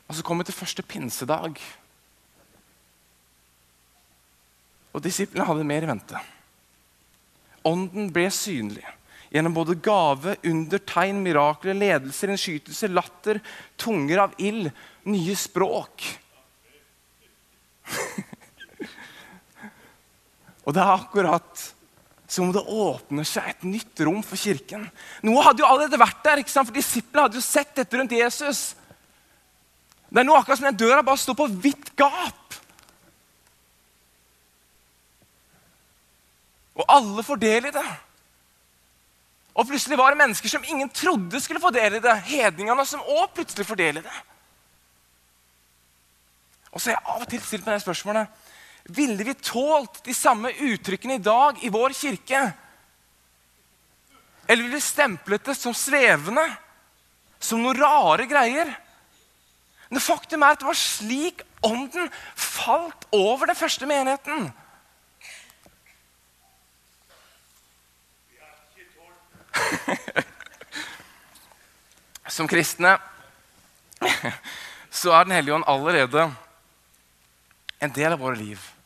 Og 0.08 0.16
så 0.16 0.24
kommer 0.24 0.44
vi 0.44 0.52
til 0.52 0.60
første 0.60 0.84
pinsedag. 0.86 1.58
Og 4.94 5.02
disiplene 5.04 5.46
hadde 5.48 5.66
mer 5.68 5.84
i 5.84 5.90
vente. 5.90 6.22
Ånden 7.68 8.08
ble 8.14 8.28
synlig 8.32 8.86
gjennom 9.28 9.52
både 9.52 9.76
gave, 9.84 10.38
under, 10.48 10.80
tegn, 10.88 11.18
mirakler, 11.20 11.76
ledelser, 11.76 12.32
innskytelser, 12.32 12.92
latter, 12.96 13.42
tunger 13.76 14.22
av 14.22 14.38
ild, 14.40 14.70
nye 15.04 15.34
språk. 15.36 16.06
Og 20.68 20.74
det 20.76 20.82
er 20.84 20.92
akkurat 20.92 21.62
som 22.28 22.44
om 22.44 22.52
det 22.52 22.60
åpner 22.60 23.24
seg 23.24 23.46
et 23.48 23.62
nytt 23.64 24.02
rom 24.04 24.20
for 24.20 24.36
kirken. 24.36 24.82
Noe 25.24 25.44
hadde 25.46 25.64
jo 25.64 25.68
allerede 25.68 26.00
vært 26.00 26.20
der, 26.26 26.42
ikke 26.42 26.52
sant? 26.52 26.68
for 26.68 26.76
disiplene 26.76 27.24
hadde 27.24 27.40
jo 27.40 27.44
sett 27.44 27.70
dette 27.78 27.96
rundt 27.96 28.12
Jesus. 28.12 28.60
Det 30.12 30.20
er 30.20 30.26
noe 30.28 30.36
akkurat 30.36 30.60
som 30.60 30.68
den 30.68 30.76
døra 30.76 31.00
bare 31.04 31.20
står 31.20 31.38
på 31.38 31.46
vidt 31.64 31.88
gap. 31.96 32.58
Og 36.76 36.84
alle 36.84 37.24
får 37.24 37.40
del 37.42 37.70
i 37.70 37.72
det. 37.74 37.86
Og 39.58 39.66
plutselig 39.66 39.96
var 39.98 40.12
det 40.12 40.20
mennesker 40.20 40.52
som 40.52 40.68
ingen 40.68 40.92
trodde 40.94 41.40
skulle 41.42 41.64
få 41.64 41.72
del 41.74 41.96
i 41.96 42.02
det. 42.04 42.14
Hedningene 42.28 42.84
som 42.86 43.08
òg 43.08 43.32
plutselig 43.40 43.66
får 43.66 43.80
del 43.80 44.02
i 44.02 44.04
det. 44.04 44.18
Og 46.70 46.76
så 46.76 46.92
har 46.92 46.98
jeg 46.98 47.08
av 47.08 47.24
og 47.24 47.32
til 47.32 47.42
stilt 47.42 47.64
meg 47.64 47.78
det 47.78 47.86
spørsmålet 47.86 48.44
ville 48.88 49.24
vi 49.24 49.34
tålt 49.34 50.04
de 50.04 50.14
samme 50.14 50.52
uttrykkene 50.52 51.14
i 51.14 51.22
dag 51.22 51.58
i 51.64 51.68
vår 51.68 51.92
kirke? 51.92 52.52
Eller 54.46 54.62
ville 54.62 54.74
vi 54.74 54.80
stemplet 54.80 55.44
det 55.44 55.54
som 55.54 55.74
svevende? 55.76 56.56
Som 57.38 57.62
noen 57.62 57.76
rare 57.76 58.24
greier? 58.26 58.72
Men 59.88 60.00
faktum 60.00 60.42
er 60.42 60.52
at 60.56 60.60
det 60.62 60.68
var 60.68 60.76
slik 60.76 61.42
ånden 61.64 62.08
falt 62.36 63.06
over 63.12 63.46
den 63.48 63.56
første 63.56 63.86
menigheten. 63.88 64.52
Som 72.28 72.48
kristne 72.48 72.98
så 74.90 75.10
er 75.12 75.24
Den 75.24 75.32
hellige 75.34 75.54
ånd 75.54 75.64
allerede 75.66 76.30
en 77.78 77.92
del 77.94 78.12
av 78.12 78.20
våre 78.20 78.36
liv. 78.38 78.77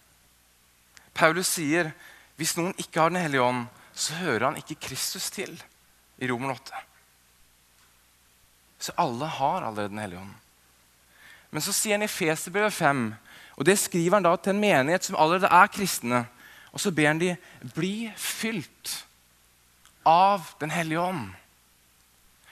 Paulus 1.14 1.50
sier 1.59 1.92
hvis 2.40 2.57
noen 2.57 2.75
ikke 2.81 3.00
har 3.00 3.12
Den 3.12 3.23
hellige 3.23 3.45
ånd, 3.45 3.66
så 3.95 4.16
hører 4.23 4.49
han 4.49 4.57
ikke 4.61 4.81
Kristus 4.88 5.28
til 5.31 5.52
i 6.19 6.28
Romer 6.31 6.54
8. 6.54 6.81
Så 8.83 8.95
alle 8.99 9.26
har 9.26 9.62
allerede 9.62 9.92
Den 9.92 10.02
hellige 10.02 10.21
ånd. 10.21 10.35
Men 11.52 11.62
så 11.62 11.75
sier 11.76 11.99
han 11.99 12.07
i 12.07 12.11
Feserbrevet 12.11 12.73
5, 12.73 13.02
og 13.57 13.66
det 13.69 13.76
skriver 13.78 14.16
han 14.16 14.25
da 14.25 14.33
til 14.37 14.54
en 14.54 14.62
menighet 14.62 15.04
som 15.04 15.19
allerede 15.21 15.50
er 15.52 15.69
kristne, 15.71 16.25
og 16.73 16.81
så 16.81 16.90
ber 16.90 17.11
han 17.11 17.21
de 17.21 17.35
bli 17.75 18.11
fylt 18.16 19.04
av 20.09 20.54
Den 20.61 20.73
hellige 20.73 21.00
ånd. 21.00 21.28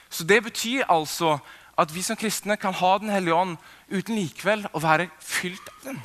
Så 0.09 0.23
det 0.23 0.43
betyr 0.43 0.85
altså 0.91 1.39
at 1.79 1.93
vi 1.95 2.03
som 2.05 2.19
kristne 2.19 2.57
kan 2.61 2.73
ha 2.77 2.97
Den 2.97 3.09
hellige 3.09 3.35
ånd 3.35 3.57
uten 3.89 4.15
likevel 4.15 4.67
å 4.71 4.79
være 4.83 5.09
fylt 5.19 5.67
av 5.73 5.87
den. 5.89 6.01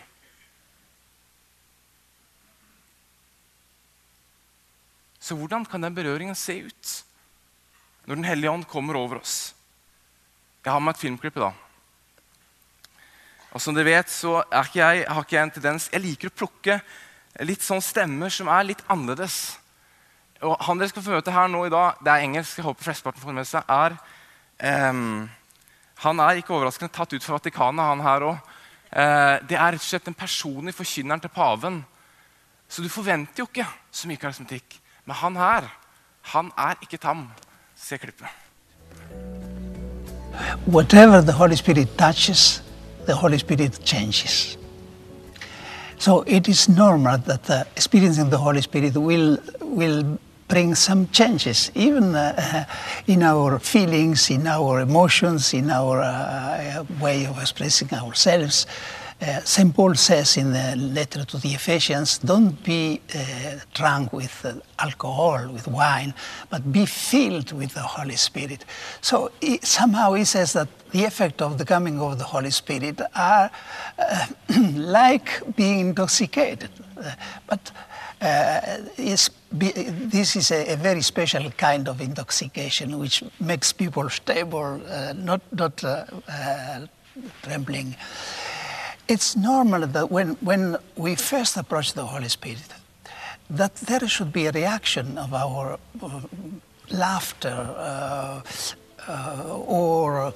Så 5.26 5.34
hvordan 5.34 5.64
kan 5.66 5.82
den 5.82 5.94
berøringen 5.94 6.38
se 6.38 6.60
ut 6.68 6.96
når 8.06 8.14
Den 8.14 8.24
hellige 8.28 8.50
ånd 8.50 8.66
kommer 8.70 8.94
over 8.94 9.18
oss? 9.18 9.54
Jeg 10.62 10.70
har 10.72 10.80
med 10.80 10.94
et 10.94 11.00
filmklipp 11.00 11.36
i 11.36 11.42
dag. 11.42 11.54
Og 13.50 13.62
som 13.62 13.74
dere 13.74 13.88
vet, 13.88 14.10
så 14.12 14.44
ikke 14.44 14.78
jeg, 14.78 15.06
har 15.08 15.24
ikke 15.24 15.36
jeg 15.36 15.42
en 15.42 15.54
tendens 15.56 15.88
Jeg 15.90 16.04
liker 16.04 16.30
å 16.30 16.36
plukke 16.36 16.78
litt 17.46 17.64
sånn 17.64 17.82
stemmer 17.82 18.30
som 18.30 18.50
er 18.52 18.68
litt 18.68 18.84
annerledes. 18.92 19.56
Og 20.46 20.54
Han 20.68 20.78
dere 20.78 20.92
skal 20.92 21.02
få 21.02 21.16
møte 21.16 21.34
her 21.34 21.50
nå 21.50 21.64
i 21.66 21.72
dag, 21.72 21.98
det 22.04 22.12
er 22.12 22.28
engelsk, 22.28 22.60
jeg 22.60 22.68
håper 22.68 22.86
flesteparten 22.86 23.24
får 23.24 23.36
med 23.36 23.48
seg, 23.48 23.66
er 23.66 23.98
um, 24.92 25.26
Han 26.04 26.22
er 26.22 26.38
ikke 26.38 26.54
overraskende 26.54 26.92
tatt 26.94 27.16
ut 27.16 27.24
fra 27.24 27.38
Vatikanet, 27.40 27.82
han 27.82 28.04
her 28.04 28.30
òg. 28.30 28.54
Uh, 28.86 29.02
eh, 29.02 29.36
det 29.48 29.58
er 29.58 29.74
rett 29.74 29.82
og 29.82 29.88
slett 29.88 30.06
den 30.06 30.16
personlige 30.16 30.78
forkynneren 30.78 31.22
til 31.24 31.32
paven. 31.32 31.82
Så 32.68 32.84
du 32.84 32.92
forventer 32.92 33.42
jo 33.42 33.50
ikke 33.50 33.66
så 33.90 34.10
mye 34.10 34.20
karismatikk. 34.20 34.76
Men 35.06 35.14
han 35.14 35.36
her, 35.36 35.68
han 36.22 36.50
er 36.58 36.74
ikke 36.82 36.96
tam. 36.96 37.28
Se 37.76 37.96
klippet. 37.96 38.26
Whatever 40.66 41.20
the 41.20 41.32
Holy 41.32 41.54
Spirit 41.54 41.88
touches, 41.98 42.62
the 43.06 43.14
Holy 43.14 43.38
Spirit 43.38 43.80
changes. 43.84 44.58
So 45.98 46.24
it 46.26 46.48
is 46.48 46.68
normal 46.68 47.18
that 47.18 47.50
uh, 47.50 47.64
experiencing 47.76 48.30
the 48.30 48.36
Holy 48.36 48.60
Spirit 48.60 48.96
will 48.96 49.38
will 49.62 50.18
bring 50.48 50.74
some 50.74 51.08
changes, 51.12 51.70
even 51.74 52.14
uh, 52.14 52.64
in 53.06 53.22
our 53.22 53.58
feelings, 53.58 54.30
in 54.30 54.46
our 54.46 54.80
emotions, 54.80 55.54
in 55.54 55.70
our 55.70 56.00
uh, 56.00 56.84
way 57.00 57.26
of 57.26 57.38
expressing 57.38 57.92
ourselves. 57.92 58.66
Uh, 59.18 59.40
St. 59.40 59.74
Paul 59.74 59.94
says 59.94 60.36
in 60.36 60.52
the 60.52 60.76
letter 60.76 61.24
to 61.24 61.38
the 61.38 61.54
Ephesians, 61.54 62.18
don't 62.18 62.62
be 62.62 63.00
uh, 63.14 63.56
drunk 63.72 64.12
with 64.12 64.44
uh, 64.44 64.52
alcohol, 64.78 65.48
with 65.50 65.66
wine, 65.66 66.12
but 66.50 66.70
be 66.70 66.84
filled 66.84 67.50
with 67.52 67.72
the 67.72 67.80
Holy 67.80 68.16
Spirit. 68.16 68.66
So 69.00 69.32
somehow 69.62 70.12
he 70.12 70.24
says 70.24 70.52
that 70.52 70.68
the 70.90 71.04
effect 71.04 71.40
of 71.40 71.56
the 71.56 71.64
coming 71.64 71.98
of 71.98 72.18
the 72.18 72.24
Holy 72.24 72.50
Spirit 72.50 73.00
are 73.14 73.50
like 74.74 75.56
being 75.56 75.80
intoxicated. 75.80 76.70
But 77.46 77.72
be, 79.56 79.72
this 79.72 80.36
is 80.36 80.50
a, 80.50 80.74
a, 80.74 80.76
very 80.76 81.00
special 81.00 81.50
kind 81.52 81.88
of 81.88 82.02
intoxication 82.02 82.98
which 82.98 83.22
makes 83.40 83.72
people 83.72 84.10
stable, 84.10 84.80
not, 85.14 85.40
not 85.52 85.82
trembling. 87.42 87.96
It's 89.08 89.36
normal 89.36 89.86
that 89.86 90.10
when, 90.10 90.30
when 90.40 90.76
we 90.96 91.14
first 91.14 91.56
approach 91.56 91.92
the 91.92 92.06
Holy 92.06 92.28
Spirit, 92.28 92.74
that 93.48 93.76
there 93.76 94.08
should 94.08 94.32
be 94.32 94.46
a 94.46 94.50
reaction 94.50 95.16
of 95.16 95.32
our 95.32 95.78
uh, 96.02 96.20
laughter 96.90 97.74
uh, 97.78 98.42
or 99.48 100.32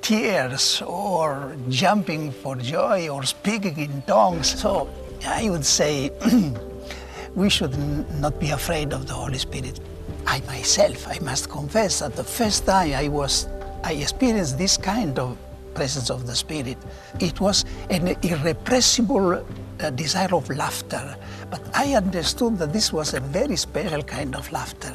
tears 0.00 0.80
or 0.86 1.56
jumping 1.68 2.32
for 2.32 2.56
joy 2.56 3.08
or 3.10 3.22
speaking 3.24 3.76
in 3.78 4.02
tongues. 4.02 4.58
So 4.60 4.88
I 5.26 5.50
would 5.50 5.66
say 5.66 6.10
we 7.34 7.50
should 7.50 7.76
not 8.20 8.40
be 8.40 8.50
afraid 8.50 8.94
of 8.94 9.06
the 9.06 9.12
Holy 9.12 9.38
Spirit. 9.38 9.78
I 10.26 10.40
myself, 10.46 11.06
I 11.06 11.18
must 11.18 11.50
confess 11.50 11.98
that 11.98 12.16
the 12.16 12.24
first 12.24 12.64
time 12.64 12.94
I 12.94 13.08
was, 13.08 13.46
I 13.82 13.92
experienced 13.92 14.56
this 14.56 14.78
kind 14.78 15.18
of 15.18 15.36
presence 15.74 16.10
of 16.10 16.26
the 16.26 16.34
Spirit, 16.34 16.78
it 17.20 17.40
was 17.40 17.64
an 17.90 18.16
irrepressible 18.22 19.44
uh, 19.80 19.90
desire 19.90 20.34
of 20.34 20.48
laughter. 20.50 21.16
But 21.50 21.62
I 21.74 21.94
understood 21.94 22.58
that 22.58 22.72
this 22.72 22.92
was 22.92 23.14
a 23.14 23.20
very 23.20 23.56
special 23.56 24.02
kind 24.02 24.34
of 24.34 24.50
laughter. 24.52 24.94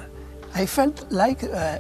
I 0.55 0.65
felt 0.65 1.11
like 1.11 1.43
uh, 1.43 1.79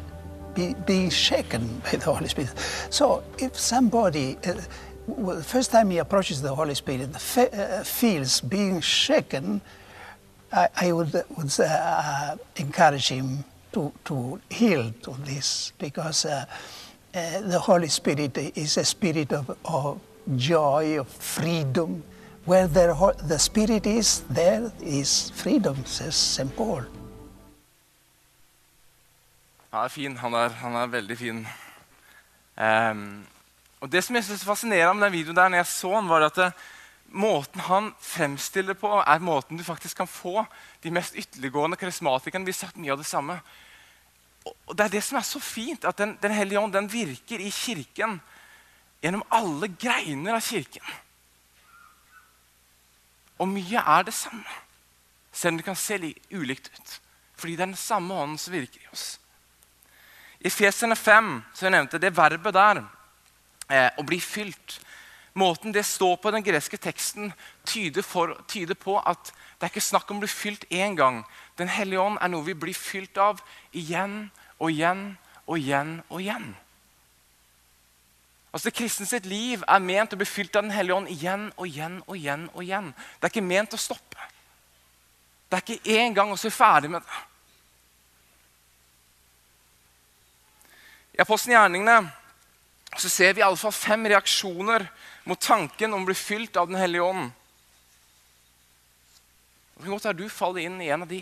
be, 0.53 0.75
being 0.85 1.09
shaken 1.09 1.81
by 1.83 1.97
the 1.97 2.05
Holy 2.13 2.27
Spirit. 2.27 2.53
So 2.89 3.23
if 3.37 3.57
somebody, 3.57 4.37
uh, 4.45 4.55
well, 5.07 5.37
the 5.37 5.43
first 5.43 5.71
time 5.71 5.89
he 5.89 5.97
approaches 5.97 6.41
the 6.41 6.53
Holy 6.53 6.75
Spirit, 6.75 7.09
uh, 7.15 7.83
feels 7.83 8.41
being 8.41 8.81
shaken, 8.81 9.61
I, 10.51 10.67
I 10.75 10.91
would, 10.91 11.13
would 11.37 11.59
uh, 11.59 12.35
encourage 12.57 13.07
him 13.09 13.43
to, 13.71 13.91
to 14.05 14.41
heal 14.49 14.91
to 15.03 15.15
this 15.23 15.73
because 15.77 16.25
uh, 17.15 17.41
the 17.49 17.59
Holy 17.59 17.87
Spirit 17.87 18.37
is 18.55 18.77
a 18.77 18.83
spirit 18.83 19.31
of, 19.31 19.49
of 19.65 19.97
joy, 20.37 20.99
of 20.99 21.07
freedom. 21.07 22.03
Where 22.45 22.67
the, 22.67 23.13
the 23.27 23.37
Spirit 23.37 23.85
is, 23.85 24.23
there 24.29 24.71
is 24.81 25.31
freedom, 25.35 25.85
says 25.85 26.15
St. 26.15 26.55
Paul. 26.55 26.83
Han 29.71 29.83
er 29.83 29.87
fin. 29.87 30.17
Han 30.17 30.33
er, 30.33 30.49
han 30.49 30.75
er 30.75 30.87
veldig 30.87 31.17
fin. 31.17 31.47
Um, 32.57 33.27
og 33.81 33.91
Det 33.91 34.03
som 34.03 34.15
jeg 34.15 34.23
synes 34.23 34.43
fascinerer 34.43 34.93
med 34.93 35.05
den 35.05 35.13
videoen 35.13 35.35
der, 35.35 35.49
når 35.49 35.57
jeg 35.57 35.65
så 35.65 35.91
den, 35.99 36.09
var 36.09 36.25
at 36.25 36.35
det, 36.35 36.51
måten 37.05 37.61
han 37.61 37.93
fremstiller 37.99 38.73
på, 38.73 39.03
er 39.07 39.19
måten 39.19 39.57
du 39.57 39.63
faktisk 39.63 39.97
kan 39.97 40.07
få 40.07 40.43
de 40.83 40.91
mest 40.91 41.15
ytterliggående 41.15 41.77
karismatikerne. 41.77 42.45
Vi 42.45 42.51
har 42.51 42.65
sagt 42.65 42.77
mye 42.77 42.91
av 42.91 42.97
det 42.97 43.05
samme. 43.05 43.39
Og 44.67 44.77
Det 44.77 44.85
er 44.85 44.95
det 44.97 45.03
som 45.03 45.17
er 45.17 45.27
så 45.27 45.39
fint, 45.39 45.85
at 45.85 45.97
Den, 45.97 46.17
den 46.21 46.31
hellige 46.31 46.59
ånd 46.59 46.73
den 46.73 46.91
virker 46.91 47.39
i 47.39 47.51
kirken 47.51 48.19
gjennom 49.01 49.23
alle 49.29 49.67
greiner 49.67 50.35
av 50.35 50.43
kirken. 50.43 50.83
Og 53.39 53.47
mye 53.47 53.79
er 53.79 54.03
det 54.03 54.13
samme, 54.13 54.57
selv 55.31 55.53
om 55.53 55.57
det 55.57 55.65
kan 55.65 55.75
se 55.79 55.99
ulikt 56.31 56.69
ut. 56.75 56.99
Fordi 57.39 57.55
det 57.55 57.63
er 57.63 57.71
den 57.71 57.79
samme 57.79 58.13
ånden 58.13 58.37
som 58.37 58.53
virker 58.53 58.81
i 58.83 58.91
oss. 58.91 59.19
I 60.39 60.49
Fesene 60.49 60.95
5, 60.95 61.31
som 61.53 61.65
jeg 61.65 61.71
nevnte, 61.71 61.99
det 61.99 62.15
verbet 62.15 62.53
der, 62.53 62.83
eh, 63.69 63.89
å 63.97 64.03
bli 64.03 64.19
fylt 64.19 64.79
Måten 65.33 65.71
det 65.71 65.85
står 65.85 66.17
på 66.17 66.31
den 66.31 66.43
greske 66.43 66.77
teksten, 66.77 67.31
tyder, 67.63 68.01
for, 68.01 68.33
tyder, 68.47 68.75
på 68.75 68.97
at 68.99 69.31
det 69.59 69.67
er 69.67 69.73
ikke 69.73 69.83
snakk 69.83 70.11
om 70.11 70.21
å 70.21 70.23
bli 70.23 70.31
fylt 70.31 70.63
én 70.71 70.95
gang. 70.95 71.25
Den 71.59 71.67
hellige 71.67 71.99
ånd 71.99 72.17
er 72.23 72.31
noe 72.31 72.45
vi 72.47 72.55
blir 72.55 72.77
fylt 72.77 73.17
av 73.19 73.41
igjen 73.75 74.29
og 74.55 74.71
igjen 74.71 75.17
og 75.45 75.57
igjen 75.59 75.97
og 76.07 76.21
igjen. 76.23 76.53
Altså 78.53 78.69
Det 78.69 78.77
kristne 78.79 79.05
sitt 79.05 79.27
liv 79.27 79.65
er 79.67 79.83
ment 79.83 80.15
å 80.15 80.19
bli 80.19 80.25
fylt 80.25 80.55
av 80.55 80.63
Den 80.63 80.71
hellige 80.71 80.95
ånd 80.95 81.11
igjen 81.11 81.49
og 81.57 81.67
igjen 81.67 81.99
og 82.07 82.15
igjen. 82.15 82.49
og 82.53 82.63
igjen. 82.63 82.93
Det 83.19 83.27
er 83.27 83.33
ikke 83.33 83.49
ment 83.49 83.75
å 83.75 83.81
stoppe. 83.81 84.29
Det 85.49 85.57
er 85.57 85.65
ikke 85.65 85.97
én 85.99 86.15
gang, 86.15 86.31
og 86.31 86.39
så 86.39 86.47
er 86.47 86.51
vi 86.51 86.55
ferdig 86.55 86.91
med 86.93 87.01
det. 87.01 87.19
I 91.17 91.21
Apostelgjerningene 91.21 91.97
så 92.97 93.09
ser 93.09 93.33
vi 93.33 93.41
i 93.41 93.43
alle 93.43 93.57
fall 93.57 93.73
fem 93.75 94.05
reaksjoner 94.07 94.87
mot 95.25 95.41
tanken 95.41 95.93
om 95.93 96.05
å 96.05 96.07
bli 96.07 96.15
fylt 96.15 96.57
av 96.57 96.69
Den 96.69 96.79
hellige 96.79 97.03
ånd. 97.03 97.31
Det 99.79 99.85
kan 99.85 99.95
godt 99.95 100.09
være 100.09 100.19
du 100.19 100.25
faller 100.27 100.65
inn 100.67 100.81
i 100.83 100.89
en 100.91 101.05
av 101.05 101.07
de. 101.07 101.21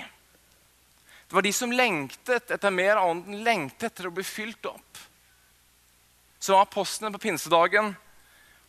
Det 1.27 1.35
var 1.35 1.45
de 1.45 1.51
som 1.53 1.69
lengtet 1.69 2.49
etter 2.55 2.73
mer 2.73 2.97
av 2.97 3.11
ånden, 3.11 3.43
lengtet 3.45 3.91
etter 3.91 4.07
å 4.09 4.13
bli 4.15 4.25
fylt 4.25 4.65
opp. 4.65 5.01
Så 6.41 6.55
var 6.55 6.65
apostlene 6.65 7.13
på 7.13 7.21
pinsedagen, 7.27 7.91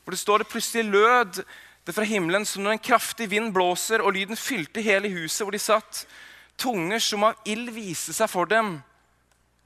hvor 0.04 0.12
det 0.12 0.20
står 0.20 0.42
det 0.44 0.50
plutselig 0.52 0.92
lød 0.92 1.40
det 1.88 1.94
fra 1.96 2.04
himmelen 2.04 2.44
som 2.44 2.60
når 2.60 2.76
en 2.76 2.84
kraftig 2.84 3.30
vind 3.32 3.48
blåser, 3.56 4.04
og 4.04 4.12
lyden 4.12 4.36
fylte 4.36 4.84
hele 4.84 5.08
huset 5.08 5.40
hvor 5.40 5.56
de 5.56 5.62
satt. 5.62 6.02
Tunger 6.60 7.00
som 7.00 7.24
av 7.24 7.48
ild 7.48 7.72
viste 7.72 8.12
seg 8.12 8.28
for 8.28 8.50
dem 8.50 8.74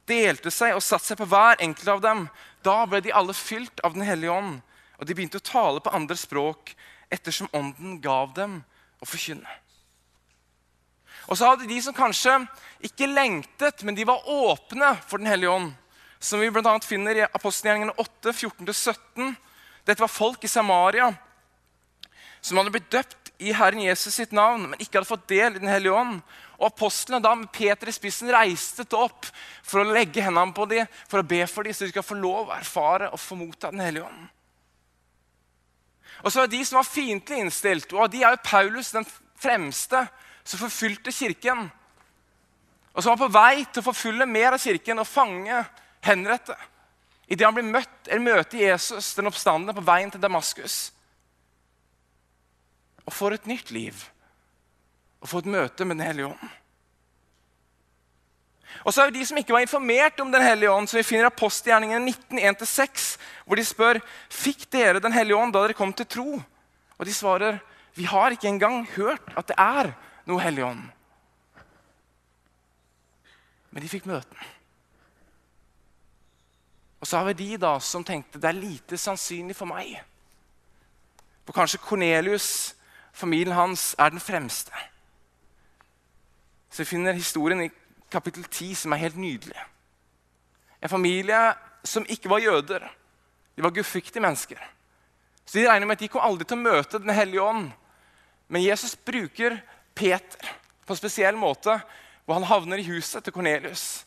delte 0.06 0.50
seg 0.54 0.76
og 0.76 0.85
satte 0.85 1.08
seg 1.08 1.18
på 1.18 1.26
hver 1.30 1.58
enkelt 1.62 1.88
av 1.88 2.04
dem. 2.04 2.28
Da 2.62 2.85
ble 2.87 3.02
de 3.02 3.14
alle 3.14 3.35
fylt 3.35 3.82
av 3.82 3.96
Den 3.96 4.06
hellige 4.06 4.30
ånd, 4.30 4.61
og 4.98 5.06
de 5.06 5.18
begynte 5.18 5.42
å 5.42 5.50
tale 5.50 5.82
på 5.82 5.90
andre 5.90 6.18
språk 6.18 6.76
ettersom 7.11 7.50
ånden 7.50 7.98
gav 8.02 8.35
dem 8.38 8.61
å 9.02 9.08
forkynne. 9.08 9.58
Og 11.33 11.38
så 11.38 11.49
hadde 11.49 11.64
de 11.64 11.79
som 11.81 11.97
kanskje 11.97 12.35
ikke 12.85 13.09
lengtet, 13.09 13.81
men 13.88 13.97
de 13.97 14.05
var 14.05 14.27
åpne 14.29 14.90
for 15.09 15.16
Den 15.16 15.31
hellige 15.33 15.55
ånd, 15.55 15.71
som 16.21 16.42
vi 16.42 16.51
bl.a. 16.53 16.75
finner 16.85 17.23
i 17.23 17.25
apostelgjerningene 17.25 17.95
8, 17.97 18.35
14-17. 18.37 19.31
Dette 19.88 20.05
var 20.05 20.12
folk 20.12 20.45
i 20.45 20.51
Samaria 20.53 21.09
som 22.42 22.59
hadde 22.59 22.75
blitt 22.75 22.90
døpt 22.92 23.31
i 23.40 23.55
Herren 23.57 23.81
Jesus 23.81 24.18
sitt 24.18 24.35
navn, 24.35 24.68
men 24.68 24.83
ikke 24.83 24.99
hadde 24.99 25.09
fått 25.09 25.31
del 25.31 25.57
i 25.57 25.62
Den 25.62 25.73
hellige 25.73 25.97
ånd. 25.97 26.21
Og 26.61 26.68
Apostlene 26.68 27.23
da 27.25 27.33
med 27.38 27.49
Peter 27.55 27.88
i 27.88 27.95
spissen 27.97 28.31
reiste 28.35 28.85
opp 28.99 29.27
for 29.64 29.81
å 29.81 29.88
legge 29.88 30.23
hendene 30.23 30.53
på 30.55 30.68
dem, 30.68 30.90
for 31.09 31.23
å 31.23 31.27
be 31.27 31.40
for 31.49 31.64
dem, 31.64 31.73
så 31.73 31.87
de 31.87 31.95
skal 31.95 32.07
få 32.07 32.18
lov 32.21 32.51
å 32.51 32.59
erfare 32.59 33.09
og 33.09 33.23
få 33.23 33.40
motta 33.40 33.73
Den 33.73 33.87
hellige 33.87 34.05
ånd. 34.11 34.29
Og 36.23 36.31
så 36.31 36.45
er 36.45 36.53
de 36.53 36.61
som 36.66 36.77
var 36.79 36.87
fiendtlig 36.92 37.40
innstilt, 37.40 37.95
og 37.97 38.12
de 38.12 38.21
er 38.21 38.37
jo 38.37 38.45
Paulus 38.45 38.92
den 38.92 39.09
fremste 39.40 40.05
som 40.44 40.61
forfulgte 40.61 41.12
kirken. 41.14 41.66
Og 42.92 43.02
som 43.02 43.14
var 43.14 43.22
på 43.22 43.33
vei 43.33 43.64
til 43.64 43.81
å 43.81 43.88
forfylle 43.88 44.28
mer 44.28 44.57
av 44.57 44.62
kirken 44.62 45.00
og 45.00 45.09
fange, 45.09 45.62
henrette. 46.05 46.57
Idet 47.31 47.46
han 47.46 47.57
blir 47.57 47.68
møtt, 47.68 48.09
eller 48.09 48.24
møter 48.24 48.61
Jesus, 48.61 49.14
den 49.16 49.31
oppstandende, 49.31 49.74
på 49.76 49.85
veien 49.87 50.11
til 50.12 50.20
Damaskus. 50.20 50.90
Og 53.07 53.14
får 53.14 53.38
et 53.38 53.48
nytt 53.50 53.72
liv 53.74 54.09
og 55.22 55.31
få 55.31 55.38
et 55.38 55.52
møte 55.55 55.87
med 55.87 55.96
Den 56.00 56.07
hellige 56.07 56.33
ånd. 56.33 56.50
Og 58.83 58.90
så 58.94 59.02
er 59.02 59.11
det 59.11 59.20
de 59.20 59.26
som 59.28 59.38
ikke 59.38 59.55
var 59.55 59.62
informert 59.62 60.20
om 60.20 60.33
Den 60.33 60.42
hellige 60.42 60.70
ånd, 60.72 60.88
som 60.90 60.98
vi 60.98 61.07
finner 61.07 61.28
i 61.28 61.31
apostelgjerningene 61.31 62.11
19.1-6, 62.11 63.05
hvor 63.46 63.59
de 63.59 63.64
spør 63.66 64.00
fikk 64.33 64.66
dere 64.72 65.02
Den 65.02 65.14
hellige 65.14 65.38
ånd 65.38 65.55
da 65.55 65.62
dere 65.62 65.78
kom 65.78 65.92
til 65.94 66.09
tro. 66.11 66.40
Og 66.98 67.07
de 67.07 67.14
svarer 67.14 67.61
vi 67.94 68.09
har 68.09 68.33
ikke 68.33 68.48
engang 68.48 68.87
hørt 68.96 69.35
at 69.37 69.50
det 69.50 69.59
er 69.61 69.92
noe 70.28 70.42
Hellig 70.42 70.64
ånd. 70.66 70.85
Men 73.72 73.82
de 73.82 73.88
fikk 73.88 74.08
møte 74.11 74.28
den. 74.28 74.50
Og 77.02 77.08
så 77.08 77.18
har 77.18 77.26
vi 77.32 77.38
de 77.40 77.58
da 77.58 77.72
som 77.82 78.04
tenkte 78.06 78.38
det 78.38 78.50
er 78.50 78.61
lite 78.61 78.98
sannsynlig 79.00 79.56
for 79.58 79.66
meg. 79.66 79.96
For 81.42 81.56
kanskje 81.56 81.80
Kornelius, 81.82 82.76
familien 83.12 83.56
hans, 83.56 83.94
er 83.98 84.12
den 84.14 84.22
fremste. 84.22 84.70
Så 86.70 86.85
vi 86.85 86.92
finner 86.92 87.16
historien 87.16 87.64
i 87.64 87.72
kapittel 88.12 88.44
10 88.44 88.74
som 88.85 88.94
er 88.94 89.02
helt 89.02 89.18
nydelig. 89.18 89.58
En 90.82 90.92
familie 90.92 91.40
som 91.85 92.06
ikke 92.08 92.30
var 92.30 92.44
jøder. 92.44 92.87
De 93.56 93.64
var 93.64 93.74
gudfryktige 93.74 94.22
mennesker. 94.22 94.61
Så 95.44 95.58
De 95.58 95.68
regner 95.68 95.87
med 95.87 95.96
at 95.98 96.00
de 96.00 96.08
kom 96.08 96.22
aldri 96.24 96.44
til 96.44 96.56
å 96.56 96.62
møte 96.62 96.98
Den 96.98 97.14
hellige 97.14 97.42
ånd. 97.42 97.72
Men 98.48 98.62
Jesus 98.62 98.96
bruker 98.96 99.58
Peter 99.94 100.55
på 100.87 100.94
en 100.94 101.00
spesiell 101.00 101.37
måte, 101.38 101.76
hvor 102.24 102.38
han 102.38 102.48
havner 102.48 102.81
i 102.81 102.87
huset 102.87 103.24
til 103.24 103.35
Kornelius. 103.35 104.05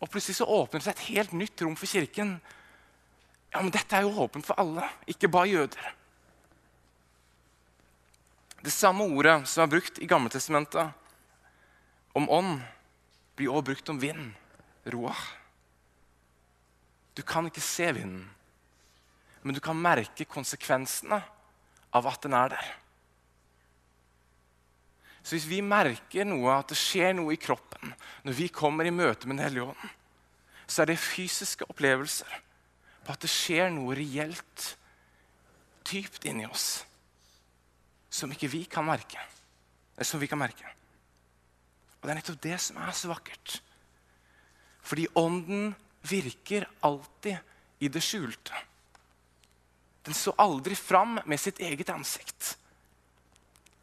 Og 0.00 0.08
Plutselig 0.08 0.38
så 0.38 0.48
åpner 0.48 0.80
det 0.80 0.86
seg 0.86 0.96
et 0.96 1.08
helt 1.10 1.32
nytt 1.36 1.62
rom 1.62 1.76
for 1.76 1.90
kirken. 1.90 2.38
Ja, 3.52 3.60
men 3.60 3.72
Dette 3.74 3.98
er 3.98 4.06
jo 4.06 4.24
åpent 4.24 4.46
for 4.46 4.58
alle, 4.60 4.86
ikke 5.10 5.30
bare 5.32 5.50
jøder. 5.50 5.94
Det 8.60 8.72
samme 8.72 9.06
ordet 9.08 9.38
som 9.48 9.64
er 9.64 9.72
brukt 9.72 9.98
i 10.00 10.08
Gammeltestamentet 10.08 10.92
om 12.16 12.28
ånd, 12.28 12.60
blir 13.36 13.52
også 13.52 13.68
brukt 13.70 13.92
om 13.92 14.00
vind. 14.00 14.32
roar. 14.90 15.16
Du 17.14 17.22
kan 17.22 17.46
ikke 17.46 17.60
se 17.60 17.92
vinden, 17.92 18.30
men 19.42 19.54
du 19.54 19.60
kan 19.60 19.76
merke 19.76 20.24
konsekvensene 20.24 21.18
av 21.92 22.06
at 22.08 22.22
den 22.24 22.32
er 22.32 22.54
der. 22.54 22.70
Så 25.22 25.36
hvis 25.36 25.48
vi 25.50 25.60
merker 25.64 26.26
noe, 26.28 26.54
at 26.56 26.72
det 26.72 26.78
skjer 26.80 27.12
noe 27.16 27.34
i 27.34 27.40
kroppen 27.40 27.92
når 28.24 28.36
vi 28.36 28.48
kommer 28.52 28.88
i 28.88 28.94
møte 28.94 29.28
med 29.28 29.36
Den 29.38 29.44
hellige 29.44 29.68
ånd, 29.72 29.96
så 30.70 30.82
er 30.82 30.92
det 30.92 31.02
fysiske 31.02 31.66
opplevelser 31.68 32.30
på 33.04 33.12
at 33.12 33.24
det 33.24 33.32
skjer 33.32 33.72
noe 33.74 33.96
reelt 33.98 34.66
dypt 35.90 36.26
inni 36.28 36.46
oss 36.46 36.84
som 38.10 38.30
ikke 38.32 38.50
vi 38.50 38.64
kan 38.70 38.86
merke. 38.86 39.18
Eller 39.96 40.06
som 40.06 40.20
vi 40.22 40.28
kan 40.30 40.40
merke. 40.40 40.66
Og 42.00 42.06
det 42.06 42.12
er 42.12 42.18
nettopp 42.18 42.40
det 42.42 42.58
som 42.62 42.78
er 42.80 42.94
så 42.96 43.10
vakkert. 43.10 43.60
Fordi 44.82 45.06
ånden 45.18 45.74
virker 46.08 46.66
alltid 46.86 47.36
i 47.84 47.90
det 47.92 48.02
skjulte. 48.02 48.56
Den 50.06 50.16
så 50.16 50.32
aldri 50.40 50.74
fram 50.74 51.18
med 51.28 51.40
sitt 51.40 51.60
eget 51.60 51.92
ansikt. 51.92 52.56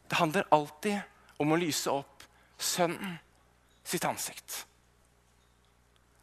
Det 0.08 0.18
handler 0.18 0.48
alltid 0.50 0.98
om 0.98 1.14
å 1.38 1.60
lyse 1.60 1.92
opp 1.92 2.24
Sønnen 2.58 3.14
sitt 3.86 4.04
ansikt. 4.04 4.66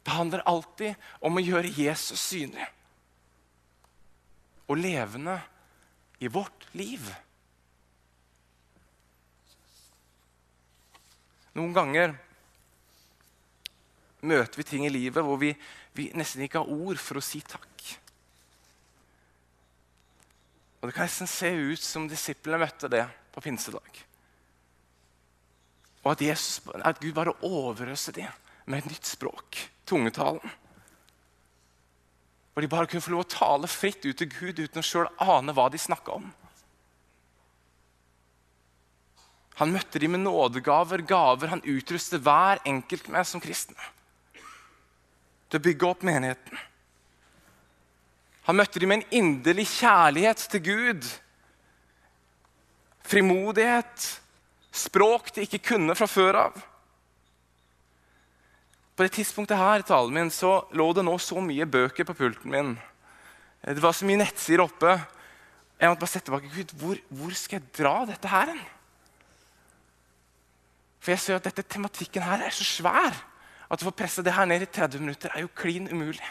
Det 0.04 0.14
handler 0.14 0.44
alltid 0.46 0.94
om 1.24 1.38
å 1.38 1.42
gjøre 1.42 1.72
Jesus 1.72 2.20
synlig 2.20 2.66
og 4.66 4.78
levende 4.78 5.38
i 6.22 6.28
vårt 6.30 6.66
liv. 6.76 7.08
Noen 11.56 11.74
ganger 11.74 12.14
møter 14.26 14.60
vi 14.60 14.66
ting 14.66 14.86
i 14.86 14.92
livet 14.92 15.24
hvor 15.24 15.38
vi, 15.40 15.52
vi 15.96 16.10
nesten 16.18 16.44
ikke 16.44 16.62
har 16.62 16.72
ord 16.72 17.00
for 17.00 17.20
å 17.20 17.24
si 17.24 17.40
takk. 17.46 17.86
Og 20.80 20.90
Det 20.90 20.94
kan 20.94 21.08
nesten 21.08 21.30
se 21.30 21.50
ut 21.50 21.82
som 21.82 22.06
disiplene 22.10 22.60
møtte 22.62 22.90
det 22.92 23.06
på 23.34 23.42
pinsedag. 23.42 24.04
Og 26.06 26.12
at, 26.14 26.22
Jesus, 26.22 26.60
at 26.86 27.00
Gud 27.02 27.16
bare 27.16 27.34
overøste 27.42 28.14
dem 28.14 28.30
med 28.70 28.84
et 28.84 28.92
nytt 28.92 29.08
språk, 29.10 29.58
tungetalen. 29.86 30.54
Og 32.54 32.62
de 32.62 32.70
bare 32.70 32.86
kunne 32.86 33.02
få 33.02 33.10
lov 33.12 33.24
å 33.24 33.32
tale 33.34 33.68
fritt 33.68 34.06
ut 34.06 34.14
til 34.16 34.30
Gud 34.30 34.60
uten 34.62 34.80
å 34.80 34.86
sjøl 34.86 35.10
ane 35.18 35.54
hva 35.56 35.66
de 35.68 35.80
snakka 35.82 36.14
om. 36.14 36.28
Han 39.56 39.72
møtte 39.72 39.98
dem 39.98 40.14
med 40.14 40.22
nådegaver, 40.22 41.02
gaver 41.08 41.50
han 41.50 41.64
utrustet 41.64 42.22
hver 42.22 42.60
enkelt 42.68 43.08
med 43.12 43.26
som 43.26 43.42
kristne. 43.42 43.90
Til 45.50 45.58
å 45.58 45.64
bygge 45.64 45.88
opp 45.88 46.04
menigheten. 46.06 46.60
Han 48.46 48.60
møtte 48.60 48.78
dem 48.78 48.92
med 48.92 49.02
en 49.02 49.16
inderlig 49.24 49.66
kjærlighet 49.72 50.44
til 50.52 50.62
Gud. 50.68 51.08
Frimodighet, 53.06 54.06
språk 54.76 55.32
de 55.34 55.46
ikke 55.46 55.62
kunne 55.72 55.96
fra 55.98 56.08
før 56.10 56.40
av. 56.46 56.58
På 58.96 59.04
det 59.04 59.12
tidspunktet 59.12 59.60
her 59.60 59.82
i 59.82 59.86
talen 59.86 60.14
min 60.14 60.32
så 60.32 60.62
lå 60.76 60.88
det 60.96 61.04
nå 61.04 61.18
så 61.20 61.40
mye 61.44 61.68
bøker 61.68 62.06
på 62.08 62.16
pulten 62.16 62.52
min. 62.52 62.72
Det 63.60 63.82
var 63.82 63.92
så 63.96 64.06
mye 64.08 64.22
nettsider 64.22 64.64
oppe. 64.64 64.94
Jeg 65.76 65.90
måtte 65.90 66.00
bare 66.00 66.12
sette 66.14 66.30
tilbake 66.30 66.52
Gud, 66.54 66.72
hvor, 66.80 67.00
hvor 67.12 67.36
skal 67.36 67.58
jeg 67.58 67.74
dra 67.76 67.96
dette 68.08 68.30
her 68.32 68.52
hen? 68.54 68.62
For 71.02 71.12
jeg 71.12 71.22
ser 71.22 71.38
at 71.38 71.44
dette 71.46 71.66
tematikken 71.70 72.24
her 72.24 72.46
er 72.46 72.54
så 72.54 72.64
svær 72.66 73.14
at 73.66 73.82
å 73.82 73.88
få 73.88 73.92
presse 73.98 74.24
det 74.24 74.34
her 74.34 74.48
ned 74.48 74.64
i 74.64 74.70
30 74.70 75.02
minutter 75.02 75.34
er 75.34 75.44
jo 75.44 75.52
klin 75.54 75.90
umulig. 75.90 76.24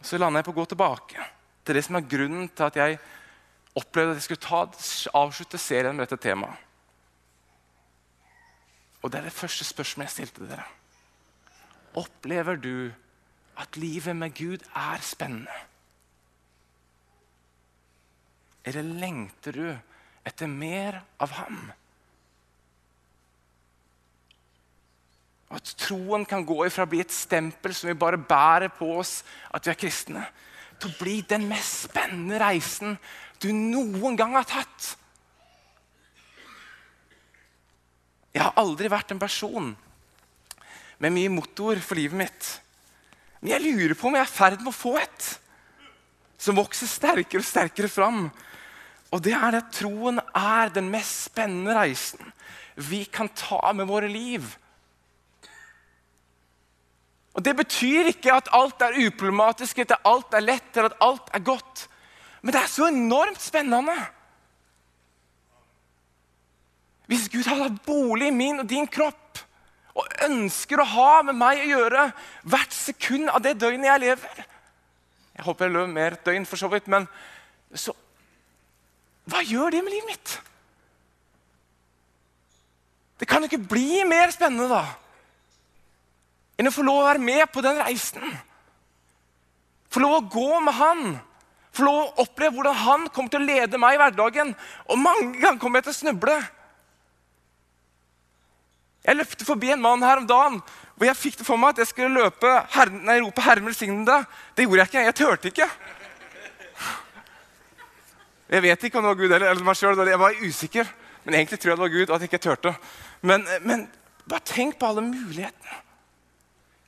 Så 0.00 0.18
lander 0.18 0.40
jeg 0.40 0.48
på 0.48 0.54
å 0.54 0.58
gå 0.62 0.64
tilbake 0.70 1.28
til 1.66 1.76
det 1.76 1.84
som 1.84 1.98
er 1.98 2.08
grunnen 2.08 2.48
til 2.48 2.68
at 2.68 2.78
jeg 2.78 2.98
opplevde 3.76 4.14
at 4.14 4.20
jeg 4.20 4.28
skulle 4.30 4.46
ta, 4.46 4.62
avslutte 5.16 5.60
serien 5.60 5.96
med 5.96 6.06
dette 6.06 6.22
temaet. 6.28 6.62
Og 9.02 9.12
det 9.12 9.20
er 9.20 9.28
det 9.28 9.36
første 9.36 9.64
spørsmålet 9.64 10.08
jeg 10.08 10.14
stilte 10.16 10.48
dere. 10.50 10.64
Opplever 11.96 12.58
du 12.58 12.90
at 13.56 13.76
livet 13.76 14.16
med 14.16 14.34
Gud 14.34 14.64
er 14.74 15.02
spennende? 15.04 15.52
Eller 18.66 18.82
lengter 18.82 19.54
du 19.54 19.68
etter 20.26 20.50
mer 20.50 20.98
av 21.22 21.36
ham? 21.38 21.60
At 25.54 25.76
troen 25.78 26.26
kan 26.26 26.42
gå 26.44 26.64
ifra 26.66 26.84
å 26.84 26.90
bli 26.90 27.04
et 27.04 27.14
stempel 27.14 27.74
som 27.76 27.92
vi 27.92 27.94
bare 27.94 28.18
bærer 28.18 28.72
på 28.74 28.90
oss, 28.98 29.20
at 29.54 29.62
vi 29.62 29.70
er 29.70 29.78
kristne, 29.78 30.24
til 30.82 30.90
å 30.90 30.98
bli 30.98 31.20
den 31.30 31.46
mest 31.48 31.86
spennende 31.86 32.40
reisen 32.42 32.98
du 33.46 33.54
noen 33.54 34.16
gang 34.18 34.34
har 34.36 34.46
tatt. 34.48 34.92
Jeg 38.36 38.44
har 38.44 38.56
aldri 38.60 38.90
vært 38.92 39.14
en 39.14 39.22
person 39.22 39.72
med 41.00 41.12
mye 41.12 41.32
motor 41.32 41.80
for 41.84 41.98
livet 41.98 42.18
mitt. 42.20 42.50
Men 43.40 43.54
jeg 43.54 43.64
lurer 43.64 43.96
på 43.96 44.08
om 44.08 44.16
jeg 44.16 44.26
er 44.26 44.30
i 44.30 44.36
ferd 44.36 44.62
med 44.62 44.72
å 44.72 44.76
få 44.76 44.96
et 45.00 45.32
som 46.40 46.58
vokser 46.58 46.88
sterkere 46.90 47.40
og 47.40 47.48
sterkere 47.48 47.88
fram. 47.88 48.26
Og 49.14 49.22
det 49.24 49.32
er 49.36 49.56
at 49.60 49.72
troen 49.76 50.20
er 50.36 50.72
den 50.74 50.90
mest 50.92 51.30
spennende 51.30 51.76
reisen 51.76 52.32
vi 52.76 53.06
kan 53.08 53.30
ta 53.32 53.72
med 53.72 53.88
våre 53.88 54.08
liv. 54.10 54.44
Og 57.36 57.44
Det 57.44 57.56
betyr 57.56 58.10
ikke 58.12 58.32
at 58.32 58.48
alt 58.56 58.80
er 58.84 58.96
uproblematisk, 59.06 59.78
at 59.78 59.96
alt 60.04 60.32
er 60.36 60.44
lett 60.44 60.76
eller 60.76 60.92
at 60.92 61.02
alt 61.04 61.32
er 61.36 61.44
godt. 61.44 61.86
Men 62.42 62.54
det 62.54 62.62
er 62.62 62.70
så 62.70 62.88
enormt 62.90 63.42
spennende. 63.42 63.96
Hvis 67.06 67.28
Gud 67.30 67.46
hadde 67.46 67.68
hatt 67.68 67.84
bolig 67.86 68.30
i 68.30 68.34
min 68.34 68.62
og 68.62 68.68
din 68.70 68.88
kropp 68.90 69.42
og 69.96 70.18
ønsker 70.26 70.82
å 70.82 70.88
ha 70.90 71.12
med 71.24 71.38
meg 71.38 71.62
å 71.62 71.68
gjøre 71.70 72.08
hvert 72.50 72.74
sekund 72.74 73.30
av 73.32 73.40
det 73.44 73.54
døgnet 73.60 73.88
jeg 73.88 74.02
lever 74.02 74.42
Jeg 74.42 75.44
håper 75.46 75.66
jeg 75.66 75.72
lever 75.72 75.94
mer 75.94 76.16
døgn, 76.26 76.48
for 76.48 76.60
så 76.60 76.68
vidt, 76.72 76.90
men 76.90 77.06
så 77.72 77.94
hva 79.26 79.42
gjør 79.42 79.74
det 79.74 79.82
med 79.82 79.90
livet 79.90 80.10
mitt? 80.10 80.34
Det 83.18 83.26
kan 83.26 83.42
jo 83.42 83.48
ikke 83.50 83.68
bli 83.74 84.04
mer 84.06 84.30
spennende 84.34 84.68
da 84.70 84.84
enn 86.56 86.70
å 86.70 86.72
få 86.72 86.84
lov 86.86 87.02
å 87.02 87.08
være 87.10 87.20
med 87.20 87.42
på 87.52 87.60
den 87.60 87.76
reisen. 87.82 88.22
Få 89.92 90.00
lov 90.00 90.14
å 90.16 90.28
gå 90.32 90.60
med 90.64 90.72
han. 90.78 91.02
Få 91.76 91.86
å 91.90 92.24
oppleve 92.24 92.56
hvordan 92.56 92.78
han 92.80 93.06
kommer 93.12 93.32
til 93.32 93.42
å 93.42 93.48
lede 93.48 93.80
meg 93.80 93.96
i 93.96 94.00
hverdagen. 94.00 94.54
Og 94.88 95.00
mange 95.00 95.36
ganger 95.42 95.60
kommer 95.60 95.82
jeg 95.82 95.88
til 95.88 95.94
å 95.94 96.00
snuble. 96.00 96.36
Jeg 99.06 99.20
løpte 99.20 99.46
forbi 99.46 99.70
en 99.74 99.82
mann 99.84 100.02
her 100.02 100.22
om 100.22 100.28
dagen 100.28 100.60
hvor 100.96 101.10
jeg 101.10 101.18
fikk 101.20 101.34
det 101.38 101.44
for 101.44 101.60
meg 101.60 101.74
at 101.74 101.82
jeg 101.82 101.90
skulle 101.90 102.22
løpe 102.24 102.48
her, 102.72 102.90
nei, 103.04 103.18
rope 103.20 103.42
'Herren 103.44 103.66
velsigne. 103.68 104.22
Det 104.56 104.64
gjorde 104.64 104.80
jeg 104.80 104.88
ikke. 104.88 105.04
Jeg 105.04 105.14
turte 105.14 105.50
ikke. 105.52 105.68
Jeg 108.48 108.62
vet 108.62 108.84
ikke 108.84 108.98
om 108.98 109.04
det 109.04 109.10
var 109.10 109.20
Gud 109.20 109.32
eller, 109.32 109.50
eller 109.50 109.66
meg 109.66 109.76
sjøl. 109.76 110.00
Jeg 110.08 110.22
var 110.22 110.40
usikker. 110.40 110.88
Men 111.26 111.34
egentlig 111.34 111.58
tror 111.60 111.70
jeg 111.70 111.76
det 111.76 111.82
var 111.82 111.92
Gud, 111.92 112.08
og 112.08 112.14
at 112.14 112.22
jeg 112.22 112.30
ikke 112.30 112.44
turte. 112.46 112.72
Men, 113.20 113.44
men 113.66 113.88
bare 114.30 114.46
tenk 114.46 114.78
på 114.78 114.86
alle 114.86 115.02
mulighetene. 115.02 115.80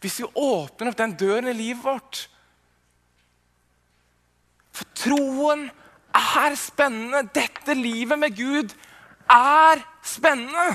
Hvis 0.00 0.20
vi 0.22 0.28
åpner 0.30 0.92
opp 0.92 0.98
den 1.00 1.16
døren 1.18 1.50
i 1.50 1.56
livet 1.58 1.82
vårt 1.82 2.28
For 4.78 4.86
troen 4.94 5.66
er 6.14 6.58
spennende. 6.58 7.24
Dette 7.34 7.74
livet 7.74 8.18
med 8.20 8.36
Gud 8.36 8.74
er 9.28 9.82
spennende. 10.06 10.68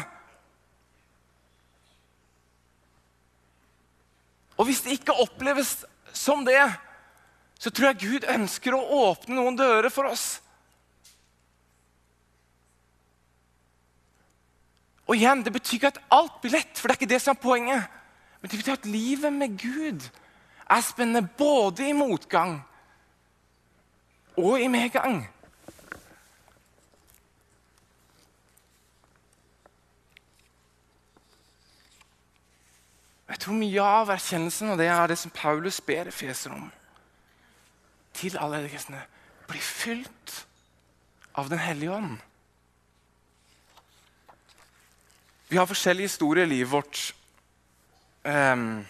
Og 4.59 4.67
hvis 4.67 4.83
det 4.85 4.99
ikke 4.99 5.15
oppleves 5.23 5.81
som 6.13 6.43
det, 6.45 6.61
så 7.59 7.71
tror 7.71 7.89
jeg 7.89 8.01
Gud 8.03 8.27
ønsker 8.29 8.75
å 8.75 8.83
åpne 9.07 9.37
noen 9.39 9.57
dører 9.57 9.89
for 9.93 10.11
oss. 10.11 10.41
Og 15.07 15.15
igjen, 15.17 15.43
Det 15.43 15.51
betyr 15.51 15.79
ikke 15.79 15.93
at 15.95 16.03
alt 16.11 16.37
blir 16.41 16.55
lett, 16.57 16.77
for 16.77 16.87
det 16.87 16.95
er 16.95 17.01
ikke 17.01 17.13
det 17.13 17.21
som 17.23 17.35
er 17.35 17.43
poenget. 17.43 17.87
Men 18.39 18.51
det 18.51 18.59
betyr 18.59 18.77
at 18.77 18.85
livet 18.85 19.33
med 19.33 19.57
Gud 19.59 20.05
er 20.69 20.83
spennende 20.83 21.27
både 21.37 21.87
i 21.87 21.95
motgang 21.95 22.61
og 24.37 24.61
i 24.61 24.67
medgang. 24.67 25.29
Jeg 33.29 33.39
tror 33.39 33.57
mye 33.57 33.81
av 33.81 34.11
erkjennelsen 34.13 34.73
og 34.73 34.77
det 34.77 34.87
er 34.93 35.07
det 35.09 35.17
som 35.17 35.33
Paulus 35.33 35.81
ber 35.81 36.07
Efeser 36.07 36.53
om. 36.53 36.71
Til 38.13 38.37
alle 38.37 38.61
kristne. 38.69 39.01
Bli 39.47 39.59
fylt 39.59 40.45
av 41.35 41.49
Den 41.49 41.59
hellige 41.59 41.91
ånd. 41.91 42.17
Vi 45.49 45.57
har 45.57 45.65
forskjellige 45.65 46.07
historier 46.07 46.45
i 46.45 46.49
livet 46.49 46.71
vårt. 46.71 47.15
Um, 48.23 48.85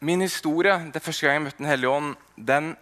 min 0.00 0.20
historie 0.20 0.90
det 0.94 1.02
første 1.02 1.26
gang 1.26 1.34
jeg 1.34 1.42
møtte 1.42 1.58
Den 1.58 1.66
hellige 1.66 1.90
ånd, 1.90 2.16
den 2.36 2.76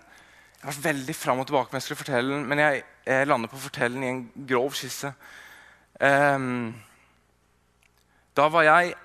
Jeg 0.58 0.66
har 0.66 0.74
vært 0.74 0.86
veldig 0.88 1.14
fram 1.14 1.38
og 1.38 1.46
tilbake 1.46 1.70
med 1.70 1.78
jeg 1.78 1.86
skulle 1.86 2.02
fortelle 2.02 2.34
den, 2.34 2.46
men 2.50 2.58
jeg, 2.58 2.82
jeg 3.06 3.28
lander 3.30 3.50
på 3.50 3.58
å 3.58 3.62
fortelle 3.62 3.94
den 3.94 4.06
i 4.06 4.10
en 4.10 4.46
grov 4.48 4.72
skisse. 4.74 5.12
Um, 6.02 6.72
da 8.34 8.46
var 8.50 8.66
jeg 8.66 8.96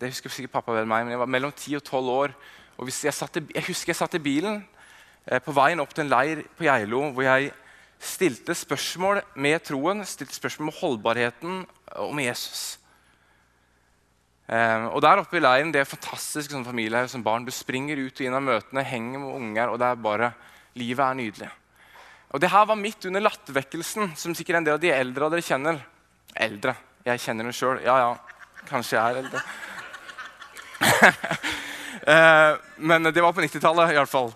det 0.00 0.12
husker 0.12 0.32
sikkert 0.32 0.54
pappa 0.54 0.74
ved 0.76 0.88
meg, 0.88 1.04
men 1.04 1.14
jeg 1.14 1.20
var 1.20 1.30
mellom 1.30 1.52
10 1.52 1.80
og 1.80 1.82
12 1.84 2.10
år. 2.12 2.34
og 2.78 2.88
jeg, 2.88 3.12
i, 3.12 3.40
jeg, 3.54 3.64
husker 3.66 3.90
jeg 3.92 3.98
satt 3.98 4.14
i 4.14 4.22
bilen 4.22 4.60
eh, 5.26 5.40
på 5.42 5.52
veien 5.52 5.80
opp 5.82 5.92
til 5.94 6.06
en 6.06 6.12
leir 6.12 6.44
på 6.56 6.64
Geilo 6.64 7.02
hvor 7.10 7.26
jeg 7.26 7.50
stilte 8.00 8.54
spørsmål 8.56 9.20
med 9.36 9.60
troen, 9.66 10.04
stilte 10.08 10.36
spørsmål 10.36 10.70
med 10.70 10.78
holdbarheten 10.78 11.58
om 12.00 12.22
Jesus. 12.22 12.78
Um, 14.50 14.88
og 14.94 15.02
der 15.04 15.20
oppe 15.20 15.36
i 15.38 15.42
leiren, 15.42 15.70
Det 15.70 15.82
er 15.82 15.86
fantastisk 15.86 16.50
sånn 16.50 16.66
familie 16.66 17.04
som 17.08 17.22
barn. 17.22 17.44
Du 17.44 17.52
springer 17.54 18.00
ut 18.00 18.16
og 18.16 18.24
inn 18.26 18.34
av 18.34 18.42
møtene, 18.42 18.82
henger 18.82 19.20
med 19.22 19.36
unger, 19.36 19.70
og 19.70 19.78
det 19.78 19.86
er 19.86 20.00
bare, 20.06 20.32
livet 20.78 21.04
er 21.04 21.18
nydelig. 21.18 21.50
Og 22.30 22.42
det 22.42 22.50
her 22.52 22.66
var 22.68 22.78
midt 22.78 23.08
under 23.08 23.24
lattervekkelsen, 23.24 24.12
som 24.16 24.34
sikkert 24.38 24.60
en 24.60 24.68
del 24.68 24.78
av 24.78 24.82
de 24.82 24.92
eldre 24.94 25.26
av 25.26 25.34
dere 25.34 25.42
kjenner. 25.42 25.80
Eldre. 26.38 26.76
Jeg 27.06 27.22
kjenner 27.24 27.48
den 27.48 27.56
sjøl. 27.56 27.80
Ja, 27.82 27.96
ja. 27.98 28.12
Kanskje 28.68 28.98
jeg 28.98 29.02
er 29.02 29.20
eldre. 29.24 29.42
uh, 32.06 32.54
men 32.92 33.10
det 33.10 33.24
var 33.24 33.34
på 33.34 33.42
90-tallet 33.42 33.96
iallfall. 33.96 34.30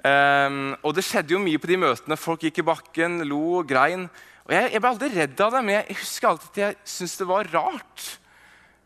Um, 0.00 0.76
og 0.86 0.94
det 0.96 1.04
skjedde 1.04 1.34
jo 1.34 1.42
mye 1.42 1.60
på 1.60 1.68
de 1.68 1.80
møtene. 1.80 2.20
Folk 2.20 2.46
gikk 2.46 2.62
i 2.62 2.66
bakken, 2.70 3.24
lo 3.28 3.40
og 3.60 3.68
grein. 3.68 4.06
Og 4.46 4.54
jeg, 4.54 4.70
jeg 4.74 4.82
ble 4.82 4.92
aldri 4.94 5.10
redd 5.14 5.42
av 5.44 5.56
det, 5.56 5.62
men 5.66 5.76
jeg 5.80 5.98
husker 6.00 6.30
alltid 6.30 6.50
at 6.50 6.60
jeg 6.62 6.78
syntes 6.94 7.18
det 7.20 7.28
var 7.28 7.50
rart. 7.52 8.06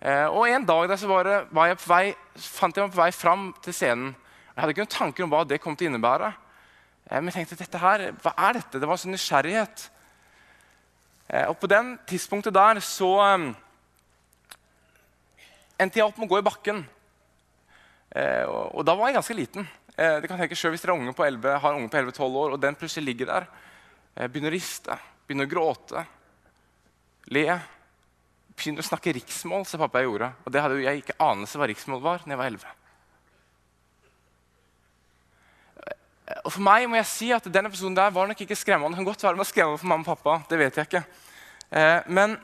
Eh, 0.05 0.27
og 0.29 0.49
En 0.49 0.67
dag 0.69 0.88
der 0.90 1.01
så 1.01 1.21
det, 1.25 1.37
var 1.51 1.71
jeg 1.71 1.79
vei, 1.87 2.05
fant 2.37 2.77
jeg 2.77 2.85
meg 2.85 2.93
på 2.93 3.01
vei 3.01 3.11
fram 3.17 3.47
til 3.64 3.77
scenen. 3.77 4.11
Jeg 4.55 4.61
hadde 4.61 4.75
ikke 4.75 4.85
noen 4.85 4.97
tanker 4.97 5.25
om 5.25 5.33
hva 5.33 5.45
det 5.49 5.61
kom 5.62 5.77
til 5.77 5.88
å 5.88 5.93
innebære. 5.93 6.29
Eh, 7.11 7.21
men 7.21 7.31
jeg 7.31 7.43
tenkte 7.43 7.61
dette 7.64 7.83
her, 7.83 8.09
hva 8.23 8.33
er 8.49 8.59
dette? 8.61 8.81
Det 8.81 8.88
var 8.88 9.01
sånn 9.01 9.14
nysgjerrighet. 9.14 9.88
Eh, 11.29 11.47
og 11.51 11.59
på 11.61 11.71
den 11.71 11.95
tidspunktet 12.09 12.55
der 12.55 12.81
så 12.85 13.11
um, 13.35 13.47
endte 15.81 16.01
jeg 16.01 16.07
opp 16.07 16.19
med 16.21 16.29
å 16.29 16.35
gå 16.35 16.40
i 16.40 16.47
bakken. 16.47 16.85
Eh, 18.14 18.45
og, 18.47 18.83
da 18.87 18.95
var 18.95 19.11
jeg 19.11 19.19
ganske 19.19 19.37
liten. 19.37 19.69
Eh, 19.97 20.21
det 20.23 20.31
kan 20.31 20.38
tenke 20.38 20.57
selv 20.59 20.77
Hvis 20.77 20.85
dere 20.85 20.95
unge 20.95 21.14
på 21.17 21.27
11, 21.27 21.59
har 21.62 21.75
unge 21.79 21.90
på 21.90 21.99
11-12 21.99 22.40
år, 22.43 22.55
og 22.55 22.61
den 22.62 22.79
plutselig 22.79 23.09
ligger 23.11 23.33
der, 23.33 23.47
eh, 24.14 24.29
begynner 24.29 24.53
å 24.53 24.55
riste, 24.55 24.99
begynner 25.27 25.49
å 25.49 25.55
gråte, 25.55 26.07
le 27.35 27.47
begynner 28.55 28.85
å 28.85 28.87
snakke 28.87 29.14
riksmål, 29.17 29.67
som 29.67 29.81
pappa 29.83 29.99
jeg 29.99 30.07
gjorde. 30.07 30.33
Og 30.47 30.53
det 30.53 30.62
hadde 30.62 30.79
jo 30.79 30.87
jeg 30.87 31.03
ikke 31.03 31.19
anelse 31.19 31.59
hva 31.59 31.67
riksmål 31.67 32.03
var 32.05 32.23
når 32.23 32.35
jeg 32.35 32.38
var 32.38 32.51
11. 32.53 32.84
Og 36.44 36.52
for 36.52 36.64
meg 36.64 36.85
må 36.88 36.98
jeg 36.98 37.09
si 37.09 37.30
at 37.33 37.46
den 37.48 37.70
episoden 37.70 37.96
der 37.96 38.12
var 38.12 38.28
nok 38.28 38.40
ikke 38.44 38.59
skremmende. 38.59 38.92
Det 38.92 39.00
kan 39.00 39.09
godt 39.09 39.22
være 39.24 39.33
den 39.33 39.40
var 39.40 39.48
skremmende 39.48 39.80
for 39.80 39.90
mamma 39.90 40.04
og 40.04 40.11
pappa. 40.12 40.35
det 40.50 40.59
vet 40.61 40.76
jeg 40.76 40.88
ikke. 40.90 41.04
Eh, 41.72 42.00
men 42.07 42.37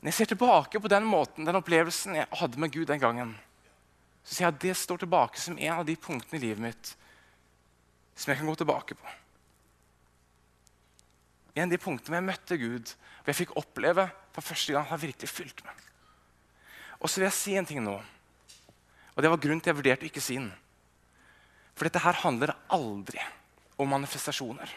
når 0.00 0.10
jeg 0.12 0.14
ser 0.14 0.30
tilbake 0.32 0.80
på 0.80 0.88
den 0.92 1.04
måten, 1.08 1.46
den 1.46 1.56
opplevelsen 1.56 2.20
jeg 2.20 2.28
hadde 2.40 2.60
med 2.60 2.72
Gud 2.72 2.86
den 2.86 3.00
gangen, 3.00 3.32
så 4.24 4.34
sier 4.34 4.46
jeg 4.46 4.54
at 4.54 4.62
det 4.62 4.76
står 4.76 5.00
tilbake 5.02 5.40
som 5.40 5.58
en 5.58 5.80
av 5.80 5.86
de 5.88 5.96
punktene 5.96 6.36
i 6.38 6.44
livet 6.44 6.62
mitt 6.62 6.92
som 8.20 8.30
jeg 8.30 8.40
kan 8.40 8.50
gå 8.50 8.54
tilbake 8.60 8.96
på. 8.96 9.16
En 11.56 11.64
av 11.64 11.72
de 11.72 11.80
punktene 11.80 12.12
hvor 12.12 12.20
jeg 12.20 12.28
møtte 12.28 12.60
Gud, 12.60 12.92
hvor 13.20 13.32
jeg 13.32 13.40
fikk 13.40 13.56
oppleve 13.56 14.10
for 14.36 14.44
første 14.44 14.76
gang 14.76 14.84
han 14.90 15.00
virkelig 15.00 15.32
fylt 15.32 15.64
meg. 15.64 15.86
Og 17.00 17.08
så 17.08 17.20
vil 17.20 17.30
jeg 17.30 17.38
si 17.38 17.56
en 17.56 17.68
ting 17.68 17.80
nå. 17.84 17.96
Og 19.16 19.22
Det 19.22 19.30
var 19.32 19.40
grunnen 19.40 19.60
til 19.64 19.72
jeg 19.72 19.80
vurderte 19.80 20.06
å 20.06 20.10
ikke 20.12 20.24
si 20.24 20.36
den. 20.36 20.52
For 21.80 21.88
dette 21.88 22.02
her 22.04 22.18
handler 22.20 22.52
aldri 22.68 23.22
om 23.80 23.88
manifestasjoner. 23.88 24.68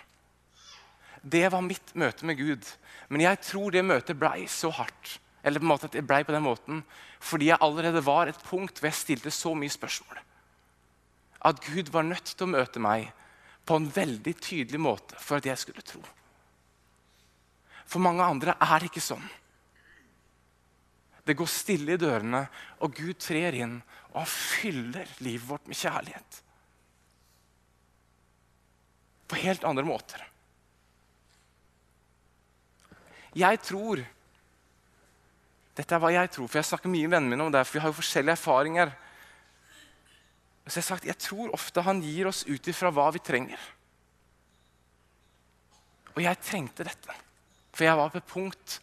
Det 1.19 1.43
var 1.51 1.65
mitt 1.65 1.91
møte 1.99 2.23
med 2.23 2.39
Gud. 2.39 2.63
Men 3.11 3.25
jeg 3.25 3.41
tror 3.43 3.75
det 3.75 3.83
møtet 3.83 4.15
blei 4.15 4.45
så 4.47 4.71
hardt 4.71 5.17
eller 5.43 5.59
på 5.59 5.65
en 5.67 5.71
måte 5.73 5.89
at 5.89 5.95
det 5.97 6.05
ble 6.07 6.21
på 6.23 6.31
den 6.31 6.45
måten, 6.45 6.77
fordi 7.19 7.49
jeg 7.49 7.59
allerede 7.59 7.99
var 8.07 8.29
et 8.31 8.45
punkt 8.47 8.79
hvor 8.79 8.87
jeg 8.87 8.95
stilte 8.95 9.31
så 9.35 9.51
mye 9.59 9.73
spørsmål. 9.73 10.21
At 11.43 11.59
Gud 11.65 11.91
var 11.91 12.07
nødt 12.07 12.31
til 12.31 12.45
å 12.45 12.53
møte 12.53 12.79
meg 12.79 13.09
på 13.67 13.75
en 13.75 13.89
veldig 13.91 14.33
tydelig 14.39 14.79
måte 14.79 15.19
for 15.19 15.41
at 15.41 15.49
jeg 15.51 15.59
skulle 15.59 15.83
tro. 15.83 15.99
For 17.83 17.99
mange 17.99 18.23
andre 18.23 18.55
er 18.55 18.79
det 18.79 18.93
ikke 18.93 19.03
sånn. 19.03 19.27
Det 21.27 21.35
går 21.35 21.51
stille 21.51 21.97
i 21.97 21.99
dørene, 21.99 22.45
og 22.79 22.95
Gud 22.95 23.19
trer 23.19 23.59
inn, 23.59 23.81
og 24.13 24.23
han 24.23 24.31
fyller 24.31 25.11
livet 25.23 25.47
vårt 25.51 25.67
med 25.67 25.79
kjærlighet. 25.79 26.42
På 29.33 29.39
helt 29.41 29.63
andre 29.65 29.81
måter. 29.81 30.21
Jeg 33.33 33.57
tror 33.65 34.03
Dette 35.73 35.95
er 35.95 36.01
hva 36.03 36.11
jeg 36.13 36.29
tror, 36.29 36.45
for 36.45 36.59
jeg 36.59 36.67
snakker 36.69 36.91
mye 36.93 37.07
med 37.07 37.15
vennene 37.15 37.33
mine 37.33 37.45
om 37.47 37.53
det, 37.55 37.63
for 37.65 37.79
vi 37.79 37.81
har 37.81 37.89
jo 37.89 37.97
forskjellige 37.97 38.35
erfaringer. 38.37 38.91
Så 40.67 40.75
jeg 40.75 40.83
har 40.83 40.85
sagt, 40.85 41.07
jeg 41.09 41.17
tror 41.17 41.55
ofte 41.57 41.81
han 41.81 42.03
gir 42.05 42.29
oss 42.29 42.43
ut 42.45 42.69
ifra 42.69 42.91
hva 42.93 43.07
vi 43.15 43.23
trenger. 43.25 43.63
Og 46.13 46.21
jeg 46.21 46.41
trengte 46.45 46.85
dette. 46.85 47.17
For 47.73 47.87
jeg 47.87 47.97
var 47.97 48.13
på 48.13 48.21
et 48.21 48.29
punkt 48.29 48.77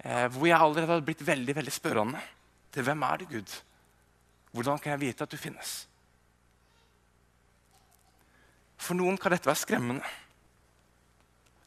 eh, 0.00 0.32
hvor 0.32 0.48
jeg 0.48 0.56
allerede 0.56 0.94
hadde 0.94 1.08
blitt 1.10 1.28
veldig 1.28 1.58
veldig 1.60 1.76
spørrende 1.76 2.24
til 2.72 2.88
hvem 2.88 3.04
er 3.10 3.20
du, 3.20 3.28
Gud? 3.36 3.56
Hvordan 4.56 4.80
kan 4.80 4.94
jeg 4.94 5.04
vite 5.10 5.28
at 5.28 5.36
du 5.36 5.36
finnes? 5.36 5.82
For 8.82 8.98
noen 8.98 9.18
kan 9.20 9.34
dette 9.34 9.46
være 9.46 9.62
skremmende. 9.62 10.06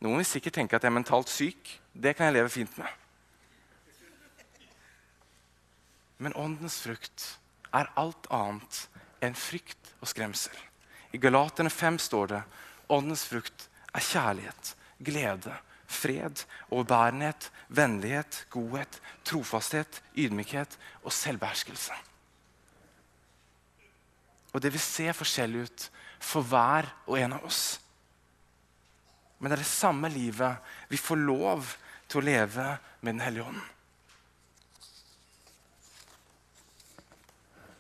Noen 0.04 0.19
vil 0.19 0.28
sikkert 0.28 0.58
tenke 0.60 0.75
at 0.75 0.84
jeg 0.84 0.91
er 0.91 0.97
mentalt 0.97 1.32
syk. 1.32 1.71
Det 1.93 2.15
kan 2.17 2.28
jeg 2.28 2.38
leve 2.38 2.51
fint 2.51 2.78
med. 2.78 2.89
Men 6.19 6.36
åndens 6.39 6.82
frukt 6.84 7.25
er 7.75 7.91
alt 7.99 8.28
annet 8.34 8.86
enn 9.23 9.36
frykt 9.36 9.93
og 10.01 10.12
skremsel. 10.12 10.56
I 11.15 11.19
Galaterne 11.19 11.71
5 11.71 11.99
står 12.04 12.32
det 12.32 12.41
åndens 12.91 13.23
frukt 13.28 13.67
er 13.95 14.04
kjærlighet, 14.04 14.75
glede, 14.99 15.54
fred, 15.88 16.43
overbærenhet, 16.69 17.49
vennlighet, 17.67 18.45
godhet, 18.51 18.99
trofasthet, 19.23 20.01
ydmykhet 20.17 20.78
og 21.04 21.13
selvbeherskelse. 21.15 21.95
Og 24.56 24.63
det 24.63 24.71
vil 24.71 24.84
se 24.84 25.12
forskjellig 25.13 25.65
ut 25.67 25.89
for 26.26 26.46
hver 26.50 26.90
og 27.06 27.20
en 27.20 27.38
av 27.38 27.46
oss. 27.48 27.64
Men 29.40 29.52
det 29.52 29.60
er 29.60 29.64
det 29.64 29.70
samme 29.70 30.10
livet 30.10 30.74
vi 30.90 31.00
får 31.00 31.22
lov 31.22 31.76
til 32.10 32.22
å 32.22 32.26
leve 32.26 32.68
med 33.02 33.16
Den 33.16 33.24
hellige 33.26 33.46
ånd. 33.46 33.62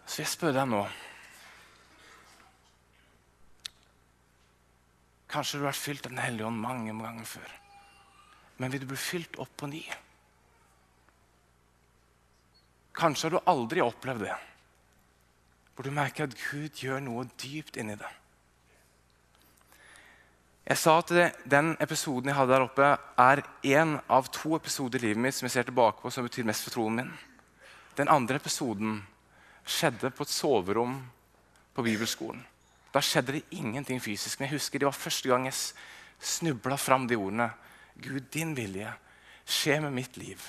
Så 0.05 0.21
jeg 0.21 0.31
spør 0.31 0.53
deg 0.55 0.69
nå 0.69 0.85
Kanskje 5.35 5.57
du 5.57 5.65
har 5.65 5.73
vært 5.73 5.81
fylt 5.81 6.05
av 6.05 6.13
Den 6.13 6.23
hellige 6.23 6.47
ånd 6.47 6.61
mange 6.61 6.93
ganger 6.93 7.27
før 7.27 7.55
men 8.57 8.71
vil 8.71 8.83
du 8.83 8.89
bli 8.89 8.99
fylt 8.99 9.39
opp 9.41 9.51
på 9.59 9.67
ny? 9.67 9.83
Kanskje 12.95 13.27
har 13.27 13.35
du 13.35 13.49
aldri 13.51 13.83
opplevd 13.83 14.23
det, 14.23 14.35
hvor 15.75 15.87
du 15.87 15.91
merker 15.91 16.29
at 16.29 16.37
Gud 16.39 16.79
gjør 16.79 17.03
noe 17.03 17.25
dypt 17.41 17.75
inni 17.81 17.97
deg. 17.99 18.21
Jeg 20.65 20.81
sa 20.81 20.97
at 20.97 21.11
Den 21.45 21.75
episoden 21.79 22.31
jeg 22.31 22.37
hadde 22.39 22.53
der 22.55 22.65
oppe, 22.65 22.87
er 23.21 23.43
én 23.63 23.99
av 24.09 24.29
to 24.33 24.55
episoder 24.57 24.99
i 24.99 25.09
livet 25.09 25.21
mitt 25.21 25.37
som 25.37 25.45
jeg 25.45 25.53
ser 25.57 25.67
tilbake 25.67 26.01
på 26.01 26.11
som 26.11 26.25
betyr 26.25 26.47
mest 26.47 26.65
for 26.65 26.73
troen 26.73 26.95
min. 27.01 27.11
Den 27.95 28.09
andre 28.09 28.39
episoden 28.41 28.97
skjedde 29.65 30.09
på 30.09 30.25
et 30.25 30.33
soverom 30.33 30.97
på 31.75 31.85
bibelskolen. 31.85 32.41
Da 32.91 33.01
skjedde 33.03 33.37
det 33.37 33.45
ingenting 33.53 34.01
fysisk. 34.01 34.39
Men 34.39 34.49
jeg 34.49 34.57
husker 34.57 34.81
det 34.81 34.89
var 34.89 34.97
første 34.97 35.29
gang 35.29 35.45
jeg 35.45 35.57
snubla 36.19 36.77
fram 36.81 37.07
de 37.07 37.17
ordene. 37.19 37.49
Gud, 37.95 38.31
din 38.33 38.55
vilje 38.57 38.89
skje 39.45 39.79
med 39.83 39.93
mitt 39.93 40.17
liv. 40.17 40.41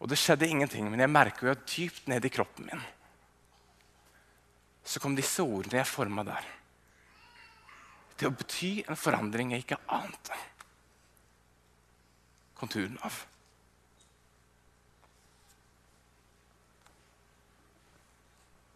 Og 0.00 0.08
det 0.08 0.18
skjedde 0.20 0.48
ingenting, 0.48 0.88
men 0.90 1.00
jeg 1.00 1.12
merker 1.12 1.48
jo 1.48 1.56
at 1.56 1.66
dypt 1.68 2.08
nede 2.08 2.28
i 2.28 2.32
kroppen 2.32 2.68
min 2.70 2.84
så 4.86 5.00
kom 5.02 5.16
disse 5.18 5.42
ordene 5.42 5.80
jeg 5.80 5.90
forma 5.90 6.22
der, 6.26 6.44
til 8.16 8.30
å 8.30 8.36
bety 8.36 8.72
en 8.86 8.98
forandring 8.98 9.52
jeg 9.52 9.64
ikke 9.64 9.80
ante 9.92 10.36
konturen 12.56 12.96
av. 13.04 13.16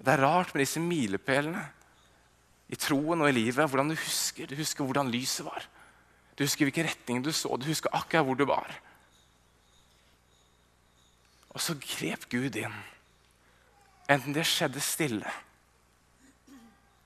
Det 0.00 0.12
er 0.12 0.22
rart 0.24 0.54
med 0.54 0.64
disse 0.64 0.80
milepælene 0.80 1.62
i 2.72 2.78
troen 2.80 3.20
og 3.20 3.28
i 3.28 3.36
livet. 3.36 3.68
Hvordan 3.68 3.92
du 3.92 3.96
husker, 3.98 4.48
du 4.48 4.56
husker 4.56 4.84
hvordan 4.84 5.10
lyset 5.12 5.44
var. 5.44 5.66
Du 6.36 6.44
husker 6.44 6.64
hvilken 6.64 6.88
retning 6.88 7.24
du 7.24 7.32
så, 7.36 7.52
du 7.56 7.68
husker 7.68 7.92
akkurat 7.92 8.24
hvor 8.24 8.38
du 8.38 8.46
var. 8.48 8.72
Og 11.50 11.60
så 11.60 11.74
grep 11.74 12.28
Gud 12.32 12.56
inn. 12.56 12.76
Enten 14.10 14.34
det 14.34 14.46
skjedde 14.48 14.80
stille 14.82 15.32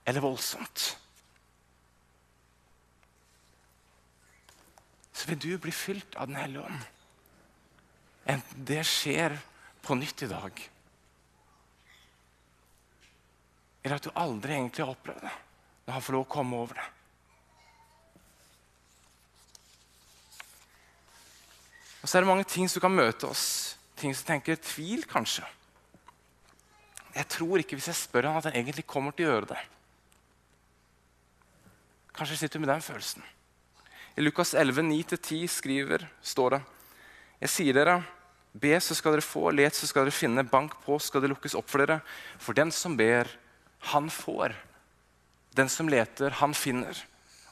eller 0.04 0.20
voldsomt. 0.20 0.94
Så 5.14 5.30
vil 5.30 5.38
du 5.38 5.50
bli 5.62 5.72
fylt 5.72 6.16
av 6.18 6.26
Den 6.28 6.40
hellige 6.40 6.66
ånd. 6.66 6.86
Enten 8.34 8.64
det 8.66 8.82
skjer 8.88 9.36
på 9.84 9.94
nytt 9.94 10.24
i 10.24 10.30
dag, 10.30 10.62
eller 13.84 14.00
at 14.00 14.06
du 14.06 14.14
aldri 14.16 14.56
egentlig 14.56 14.84
har 14.84 14.94
opplevd 14.94 15.26
det 15.26 15.32
når 15.84 15.92
han 15.92 16.04
får 16.04 16.16
lov 16.16 16.22
å 16.24 16.32
komme 16.32 16.60
over 16.64 16.78
det. 16.80 16.86
Og 22.00 22.08
så 22.08 22.16
er 22.16 22.24
det 22.24 22.28
mange 22.28 22.48
ting 22.48 22.68
som 22.68 22.82
kan 22.84 22.92
møte 22.92 23.28
oss. 23.28 23.44
Ting 23.96 24.12
som 24.16 24.26
tenker 24.28 24.58
tvil, 24.60 25.04
kanskje. 25.08 25.44
Jeg 27.14 27.28
tror 27.32 27.60
ikke 27.60 27.78
hvis 27.78 27.88
jeg 27.92 28.00
spør 28.00 28.28
han 28.28 28.40
at 28.40 28.48
han 28.48 28.56
egentlig 28.58 28.84
kommer 28.88 29.14
til 29.16 29.28
å 29.28 29.34
gjøre 29.34 29.52
det. 29.52 29.60
Kanskje 32.16 32.40
sitter 32.40 32.60
du 32.60 32.64
med 32.64 32.72
den 32.74 32.84
følelsen. 32.84 33.24
I 34.14 34.22
Lukas 34.22 34.54
11, 34.54 34.82
9-10 34.82 35.46
skriver, 35.50 36.06
står 36.22 36.54
det 36.54 36.60
Jeg 37.40 37.50
sier 37.50 37.74
dere, 37.74 37.96
be, 38.52 38.76
så 38.78 38.94
skal 38.94 39.16
dere 39.16 39.26
få, 39.26 39.48
let, 39.50 39.74
så 39.74 39.88
skal 39.90 40.06
dere 40.06 40.14
finne, 40.14 40.44
bank 40.46 40.76
på, 40.84 41.00
skal 41.02 41.24
det 41.24 41.32
lukkes 41.32 41.56
opp 41.58 41.66
for 41.70 41.82
dere. 41.82 41.98
For 42.38 42.54
den 42.54 42.70
som 42.72 42.94
ber, 42.96 43.26
han 43.90 44.06
får. 44.12 44.54
Den 45.58 45.70
som 45.70 45.90
leter, 45.90 46.30
han 46.38 46.54
finner. 46.54 46.94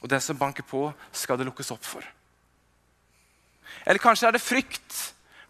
Og 0.03 0.11
den 0.11 0.23
som 0.23 0.39
banker 0.39 0.63
på, 0.67 0.87
skal 1.11 1.41
det 1.41 1.49
lukkes 1.49 1.73
opp 1.75 1.83
for. 1.87 2.07
Eller 3.83 4.03
kanskje 4.03 4.29
er 4.31 4.37
det 4.37 4.45
frykt. 4.45 5.01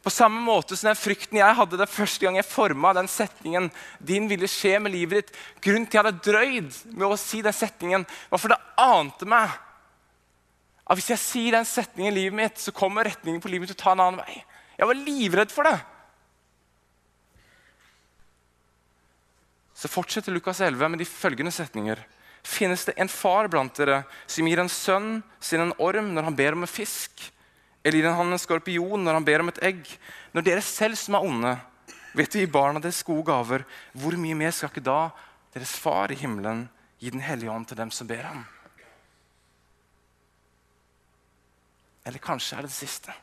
På 0.02 0.10
samme 0.10 0.40
måte 0.42 0.74
som 0.74 0.88
den 0.88 0.98
frykten 0.98 1.38
jeg 1.38 1.58
hadde 1.58 1.78
det 1.78 1.90
første 1.92 2.24
gang 2.24 2.38
jeg 2.40 2.48
forma 2.48 2.90
den 2.96 3.06
setningen 3.06 3.68
'Din 4.00 4.26
ville 4.28 4.48
skje 4.48 4.80
med 4.80 4.92
livet 4.96 5.28
ditt'. 5.28 5.36
Grunnen 5.60 5.86
til 5.86 5.98
jeg 5.98 6.04
hadde 6.04 6.24
drøyd 6.24 6.72
med 6.96 7.06
å 7.06 7.20
si 7.20 7.42
den 7.42 7.52
setningen, 7.52 8.06
var 8.30 8.38
for 8.38 8.48
det 8.48 8.58
ante 8.80 9.28
meg 9.28 9.52
at 10.82 10.98
hvis 10.98 11.12
jeg 11.12 11.22
sier 11.22 11.56
den 11.56 11.68
setningen 11.68 12.10
i 12.10 12.16
livet 12.16 12.36
mitt, 12.36 12.58
så 12.58 12.74
kommer 12.74 13.06
retningen 13.06 13.42
på 13.42 13.50
livet 13.52 13.70
til 13.70 13.78
å 13.78 13.82
ta 13.82 13.94
en 13.94 14.02
annen 14.02 14.22
vei. 14.22 14.40
Jeg 14.78 14.88
var 14.88 14.98
livredd 14.98 15.52
for 15.54 15.68
det. 15.68 15.76
Så 19.78 19.90
fortsetter 19.90 20.34
Lukas 20.34 20.60
11 20.62 20.90
med 20.90 21.02
de 21.02 21.06
følgende 21.08 21.52
setninger. 21.54 22.02
Finnes 22.42 22.84
det 22.86 22.96
en 22.98 23.10
far 23.10 23.48
blant 23.50 23.74
dere 23.78 24.02
som 24.30 24.46
gir 24.46 24.58
en 24.58 24.70
sønn 24.70 25.10
sin 25.42 25.62
en 25.62 25.74
orm 25.78 26.10
når 26.14 26.26
han 26.28 26.38
ber 26.38 26.56
om 26.56 26.66
en 26.66 26.70
fisk? 26.70 27.28
Eller 27.82 27.98
gir 27.98 28.14
han 28.14 28.34
en 28.34 28.42
skorpion 28.42 29.02
når 29.02 29.18
han 29.18 29.26
ber 29.26 29.42
om 29.42 29.50
et 29.52 29.62
egg? 29.62 29.82
Når 30.34 30.46
dere 30.46 30.64
selv 30.66 30.98
som 30.98 31.18
er 31.18 31.26
onde, 31.26 31.54
vet 32.18 32.34
å 32.34 32.42
gi 32.42 32.50
barna 32.50 32.82
deres 32.82 33.02
gode 33.06 33.26
gaver, 33.30 33.66
hvor 33.94 34.18
mye 34.18 34.38
mer 34.38 34.54
skal 34.54 34.70
ikke 34.70 34.84
da 34.86 35.00
deres 35.54 35.74
far 35.78 36.12
i 36.12 36.18
himmelen 36.18 36.66
gi 37.02 37.10
Den 37.10 37.22
hellige 37.22 37.50
ånd 37.50 37.66
til 37.66 37.78
dem 37.78 37.90
som 37.90 38.06
ber 38.06 38.22
ham? 38.22 38.44
Eller 42.04 42.18
kanskje 42.18 42.56
er 42.56 42.64
det 42.64 42.70
det 42.72 42.76
siste. 42.76 43.14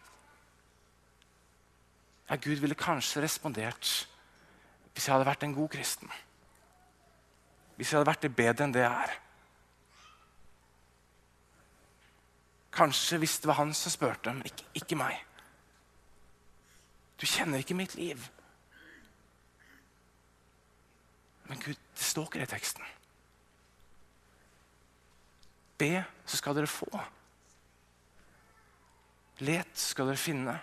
Ja, 2.30 2.36
Gud 2.36 2.62
ville 2.62 2.76
kanskje 2.76 3.24
respondert 3.24 4.08
hvis 4.94 5.08
jeg 5.08 5.14
hadde 5.14 5.28
vært 5.30 5.44
en 5.44 5.56
god 5.56 5.70
kristen. 5.72 6.12
Hvis 7.76 7.92
jeg 7.92 7.98
hadde 7.98 8.10
vært 8.10 8.26
det 8.26 8.36
bedre 8.36 8.66
enn 8.66 8.76
det 8.76 8.84
jeg 8.84 9.06
er. 9.08 9.14
Kanskje 12.76 13.20
hvis 13.22 13.40
det 13.40 13.50
var 13.50 13.62
han 13.62 13.74
som 13.74 13.92
spurte, 13.92 14.34
men 14.34 14.46
ikke, 14.46 14.68
ikke 14.82 15.00
meg. 15.00 15.24
Du 17.20 17.26
kjenner 17.28 17.64
ikke 17.64 17.76
mitt 17.80 17.96
liv. 17.96 18.30
Men 21.50 21.60
Gud, 21.64 21.80
det 21.96 22.06
står 22.06 22.28
ikke 22.28 22.44
det 22.44 22.50
i 22.50 22.54
teksten. 22.54 22.92
Be, 25.80 25.94
så 26.26 26.38
skal 26.38 26.56
dere 26.56 26.70
få. 26.70 26.92
Let, 29.46 29.72
skal 29.78 30.10
dere 30.10 30.20
finne. 30.20 30.56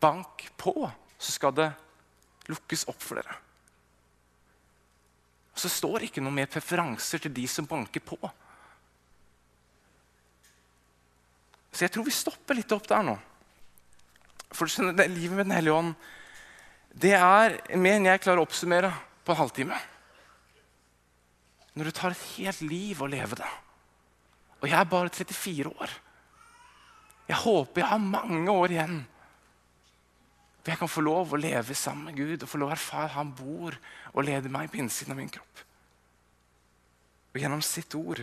Bank 0.00 0.46
på, 0.60 0.74
så 1.18 1.34
skal 1.34 1.54
det 1.56 1.70
lukkes 2.50 2.86
opp 2.92 3.00
for 3.02 3.18
dere. 3.18 3.36
Og 5.54 5.62
Så 5.62 5.70
står 5.70 6.08
ikke 6.08 6.22
noe 6.22 6.34
mer 6.34 6.50
preferanser 6.50 7.22
til 7.22 7.32
de 7.34 7.46
som 7.48 7.66
banker 7.66 8.02
på. 8.02 8.18
Så 11.74 11.86
jeg 11.86 11.94
tror 11.94 12.06
vi 12.06 12.14
stopper 12.14 12.58
litt 12.58 12.72
opp 12.74 12.86
der 12.90 13.06
nå. 13.06 13.14
For 14.54 14.70
det 14.94 15.08
Livet 15.10 15.36
med 15.36 15.46
Den 15.48 15.56
hellige 15.56 15.78
ånd 15.78 15.94
det 16.94 17.10
er 17.18 17.56
mer 17.74 17.96
enn 17.98 18.06
jeg 18.06 18.20
klarer 18.22 18.38
å 18.38 18.46
oppsummere 18.46 18.92
på 19.26 19.34
en 19.34 19.40
halvtime. 19.40 19.78
Når 21.74 21.90
du 21.90 21.94
tar 21.96 22.14
et 22.14 22.26
helt 22.36 22.60
liv 22.62 23.00
å 23.02 23.08
leve 23.10 23.38
det. 23.40 23.50
Og 24.62 24.68
jeg 24.70 24.78
er 24.78 24.90
bare 24.92 25.10
34 25.10 25.72
år. 25.74 25.94
Jeg 27.28 27.40
håper 27.40 27.80
jeg 27.82 27.90
har 27.90 28.02
mange 28.02 28.52
år 28.52 28.74
igjen. 28.74 29.02
For 30.64 30.72
jeg 30.72 30.80
kan 30.80 30.90
få 30.90 31.04
lov 31.04 31.32
å 31.32 31.40
leve 31.40 31.76
sammen 31.76 32.08
med 32.08 32.18
Gud 32.18 32.44
og 32.44 32.48
få 32.48 32.60
lov 32.60 32.72
å 32.72 32.76
erfare 32.76 33.10
at 33.10 33.18
han 33.18 33.32
bor 33.36 33.76
og 34.12 34.24
leder 34.24 34.52
meg 34.52 34.70
på 34.72 34.80
innsiden 34.80 35.12
av 35.12 35.20
min 35.20 35.32
kropp. 35.32 35.64
Og 37.34 37.40
gjennom 37.42 37.62
sitt 37.64 37.94
ord 37.98 38.22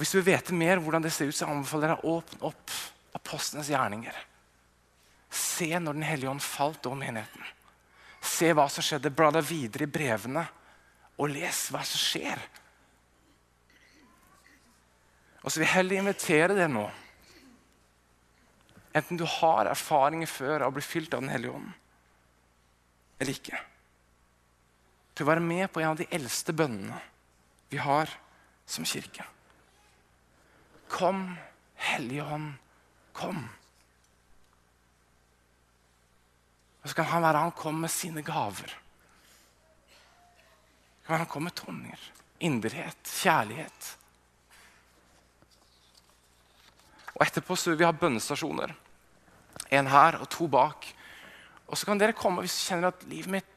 Og 0.00 0.04
Hvis 0.04 0.14
du 0.14 0.20
vil 0.20 0.30
vite 0.30 0.54
mer 0.56 0.80
hvordan 0.80 1.02
det 1.04 1.10
ser 1.12 1.28
ut, 1.28 1.36
så 1.36 1.44
anbefaler 1.50 1.90
jeg 1.92 2.00
å 2.00 2.12
åpne 2.22 2.46
opp 2.48 2.70
apostlenes 3.18 3.68
gjerninger. 3.68 4.14
Se 5.28 5.66
når 5.76 5.98
Den 5.98 6.06
hellige 6.08 6.30
ånd 6.30 6.40
falt 6.40 6.86
over 6.88 6.96
menigheten. 7.02 7.42
Se 8.24 8.48
hva 8.56 8.64
som 8.72 8.86
skjedde. 8.86 9.12
Bla 9.12 9.28
deg 9.34 9.44
videre 9.44 9.84
i 9.84 9.92
brevene 9.92 10.46
og 11.20 11.28
les 11.34 11.66
hva 11.68 11.82
som 11.84 12.00
skjer. 12.00 12.40
Og 15.40 15.48
så 15.48 15.60
vil 15.60 15.66
jeg 15.66 15.74
heller 15.74 16.02
invitere 16.02 16.56
deg 16.56 16.68
nå, 16.72 16.86
enten 18.96 19.20
du 19.20 19.24
har 19.38 19.70
erfaringer 19.70 20.28
før 20.28 20.64
av 20.64 20.72
å 20.72 20.76
bli 20.76 20.84
fylt 20.84 21.14
av 21.14 21.22
Den 21.22 21.32
hellige 21.32 21.54
ånd 21.60 21.70
eller 23.20 23.36
ikke, 23.36 23.58
til 25.12 25.26
å 25.26 25.28
være 25.28 25.44
med 25.44 25.66
på 25.68 25.82
en 25.82 25.90
av 25.92 25.98
de 26.00 26.06
eldste 26.16 26.54
bønnene 26.56 26.96
vi 27.70 27.76
har 27.78 28.08
som 28.64 28.86
kirke. 28.88 29.26
Kom, 30.90 31.36
Hellige 31.80 32.24
Ånd, 32.24 32.54
kom. 33.14 33.42
Og 36.80 36.88
så 36.88 36.96
kan 36.96 37.10
han 37.12 37.24
være 37.26 37.44
han 37.44 37.54
kom 37.56 37.82
med 37.84 37.92
sine 37.92 38.24
gaver. 38.26 38.72
Kan 41.06 41.20
han 41.20 41.28
komme 41.30 41.50
med 41.50 41.58
tonner, 41.60 42.08
inderhet, 42.40 43.12
kjærlighet. 43.20 43.94
Og 47.20 47.26
Etterpå 47.26 47.56
så 47.56 47.70
vil 47.70 47.82
vi 47.82 47.84
ha 47.84 47.92
bønnestasjoner. 47.92 48.72
En 49.76 49.90
her 49.92 50.16
og 50.22 50.28
to 50.32 50.48
bak. 50.48 50.88
Og 51.68 51.76
så 51.76 51.86
kan 51.86 52.00
dere 52.00 52.16
komme 52.16 52.42
hvis 52.42 52.56
du 52.56 52.68
kjenner 52.70 52.94
at 52.94 53.04
livet 53.10 53.36
mitt 53.36 53.56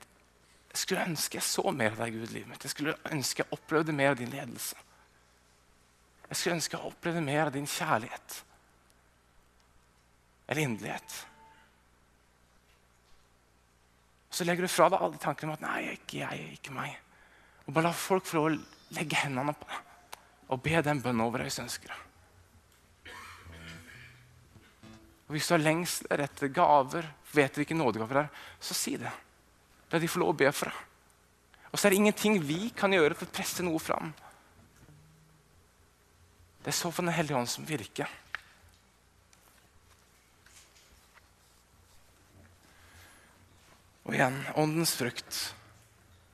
jeg 0.74 0.82
skulle 0.82 1.04
ønske 1.06 1.38
jeg 1.38 1.46
så 1.46 1.70
mer 1.70 1.94
av 1.94 2.00
deg, 2.02 2.16
Gud. 2.16 2.32
livet 2.34 2.50
mitt. 2.50 2.64
Jeg 2.66 2.74
skulle 2.74 2.96
ønske 3.14 3.44
jeg 3.44 3.54
opplevde 3.54 3.94
mer 3.94 4.16
av 4.16 4.18
din 4.18 4.32
ledelse. 4.34 4.76
Jeg 6.32 6.38
skulle 6.40 6.56
ønske 6.56 6.78
jeg 6.78 6.88
opplevde 6.88 7.22
mer 7.22 7.42
av 7.46 7.52
din 7.54 7.68
kjærlighet. 7.70 8.38
Eller 10.48 10.62
inderlighet. 10.62 11.18
Så 14.34 14.48
legger 14.50 14.66
du 14.66 14.72
fra 14.74 14.90
deg 14.90 15.06
alle 15.06 15.22
tankene 15.22 15.52
om 15.52 15.60
at 15.60 15.62
'nei, 15.62 15.92
ikke 15.94 16.24
jeg, 16.26 16.58
ikke 16.58 16.74
meg'. 16.74 16.98
Og 17.68 17.74
Bare 17.74 17.84
la 17.84 17.92
folk 17.92 18.26
få 18.26 18.38
lov 18.38 18.50
å 18.50 18.58
legge 18.98 19.16
hendene 19.16 19.54
på 19.54 19.70
deg 19.70 20.18
og 20.50 20.62
be 20.62 20.82
den 20.82 21.02
bønnen 21.02 21.22
over 21.22 21.38
deg 21.38 21.46
hvis 21.46 21.56
du 21.56 21.62
ønsker 21.62 21.88
det. 21.94 22.13
Og 25.34 25.40
Hvis 25.40 25.48
du 25.50 25.56
har 25.56 25.64
lengsler 25.66 26.22
etter 26.28 26.52
gaver, 26.54 27.08
vet 27.34 27.56
du 27.56 27.64
hvilke 27.64 27.74
nådegaver 27.74 28.20
det 28.20 28.22
er, 28.22 28.42
så 28.62 28.76
si 28.78 28.92
det. 29.02 29.10
La 29.90 29.98
de 29.98 30.06
få 30.06 30.20
lov 30.22 30.36
å 30.36 30.38
be 30.38 30.52
for 30.54 30.70
deg. 30.70 30.84
Og 31.72 31.80
så 31.80 31.88
er 31.88 31.96
det 31.96 32.02
ingenting 32.04 32.36
vi 32.46 32.68
kan 32.78 32.94
gjøre 32.94 33.18
for 33.18 33.26
å 33.26 33.34
presse 33.34 33.66
noe 33.66 33.82
fram. 33.82 34.12
Det 36.62 36.70
er 36.70 36.78
så 36.78 36.92
for 36.94 37.02
Den 37.02 37.18
hellige 37.18 37.40
ånd 37.40 37.50
som 37.50 37.66
virker. 37.66 38.14
Og 44.06 44.14
igjen 44.14 44.38
åndens 44.54 44.94
frukt. 45.02 45.42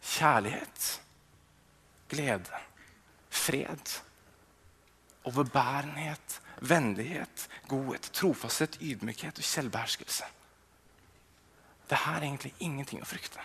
Kjærlighet, 0.09 0.91
glede, 2.11 2.61
fred, 3.31 3.95
overbærenhet, 5.29 6.41
vennlighet, 6.61 7.47
godhet, 7.67 8.09
trofasthet, 8.13 8.77
ydmykhet 8.81 9.37
og 9.37 9.43
selvbeherskelse. 9.43 10.23
Det 11.89 11.97
er 11.97 12.21
egentlig 12.21 12.53
ingenting 12.59 13.01
å 13.01 13.07
frykte. 13.09 13.41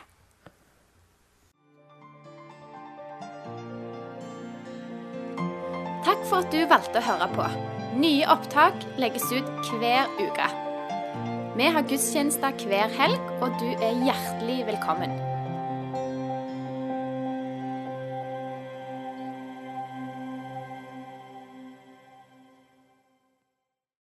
Takk 6.04 6.26
for 6.28 6.42
at 6.42 6.52
du 6.52 6.60
valgte 6.68 7.00
å 7.00 7.06
høre 7.06 7.30
på. 7.32 7.46
Nye 8.00 8.28
opptak 8.28 8.84
legges 9.00 9.24
ut 9.32 9.70
hver 9.80 10.10
uke. 10.20 10.50
Vi 11.54 11.70
har 11.70 11.86
gudstjenester 11.86 12.66
hver 12.66 12.90
helg, 12.98 13.30
og 13.40 13.54
du 13.62 13.70
er 13.78 14.02
hjertelig 14.04 14.64
velkommen. 14.72 15.33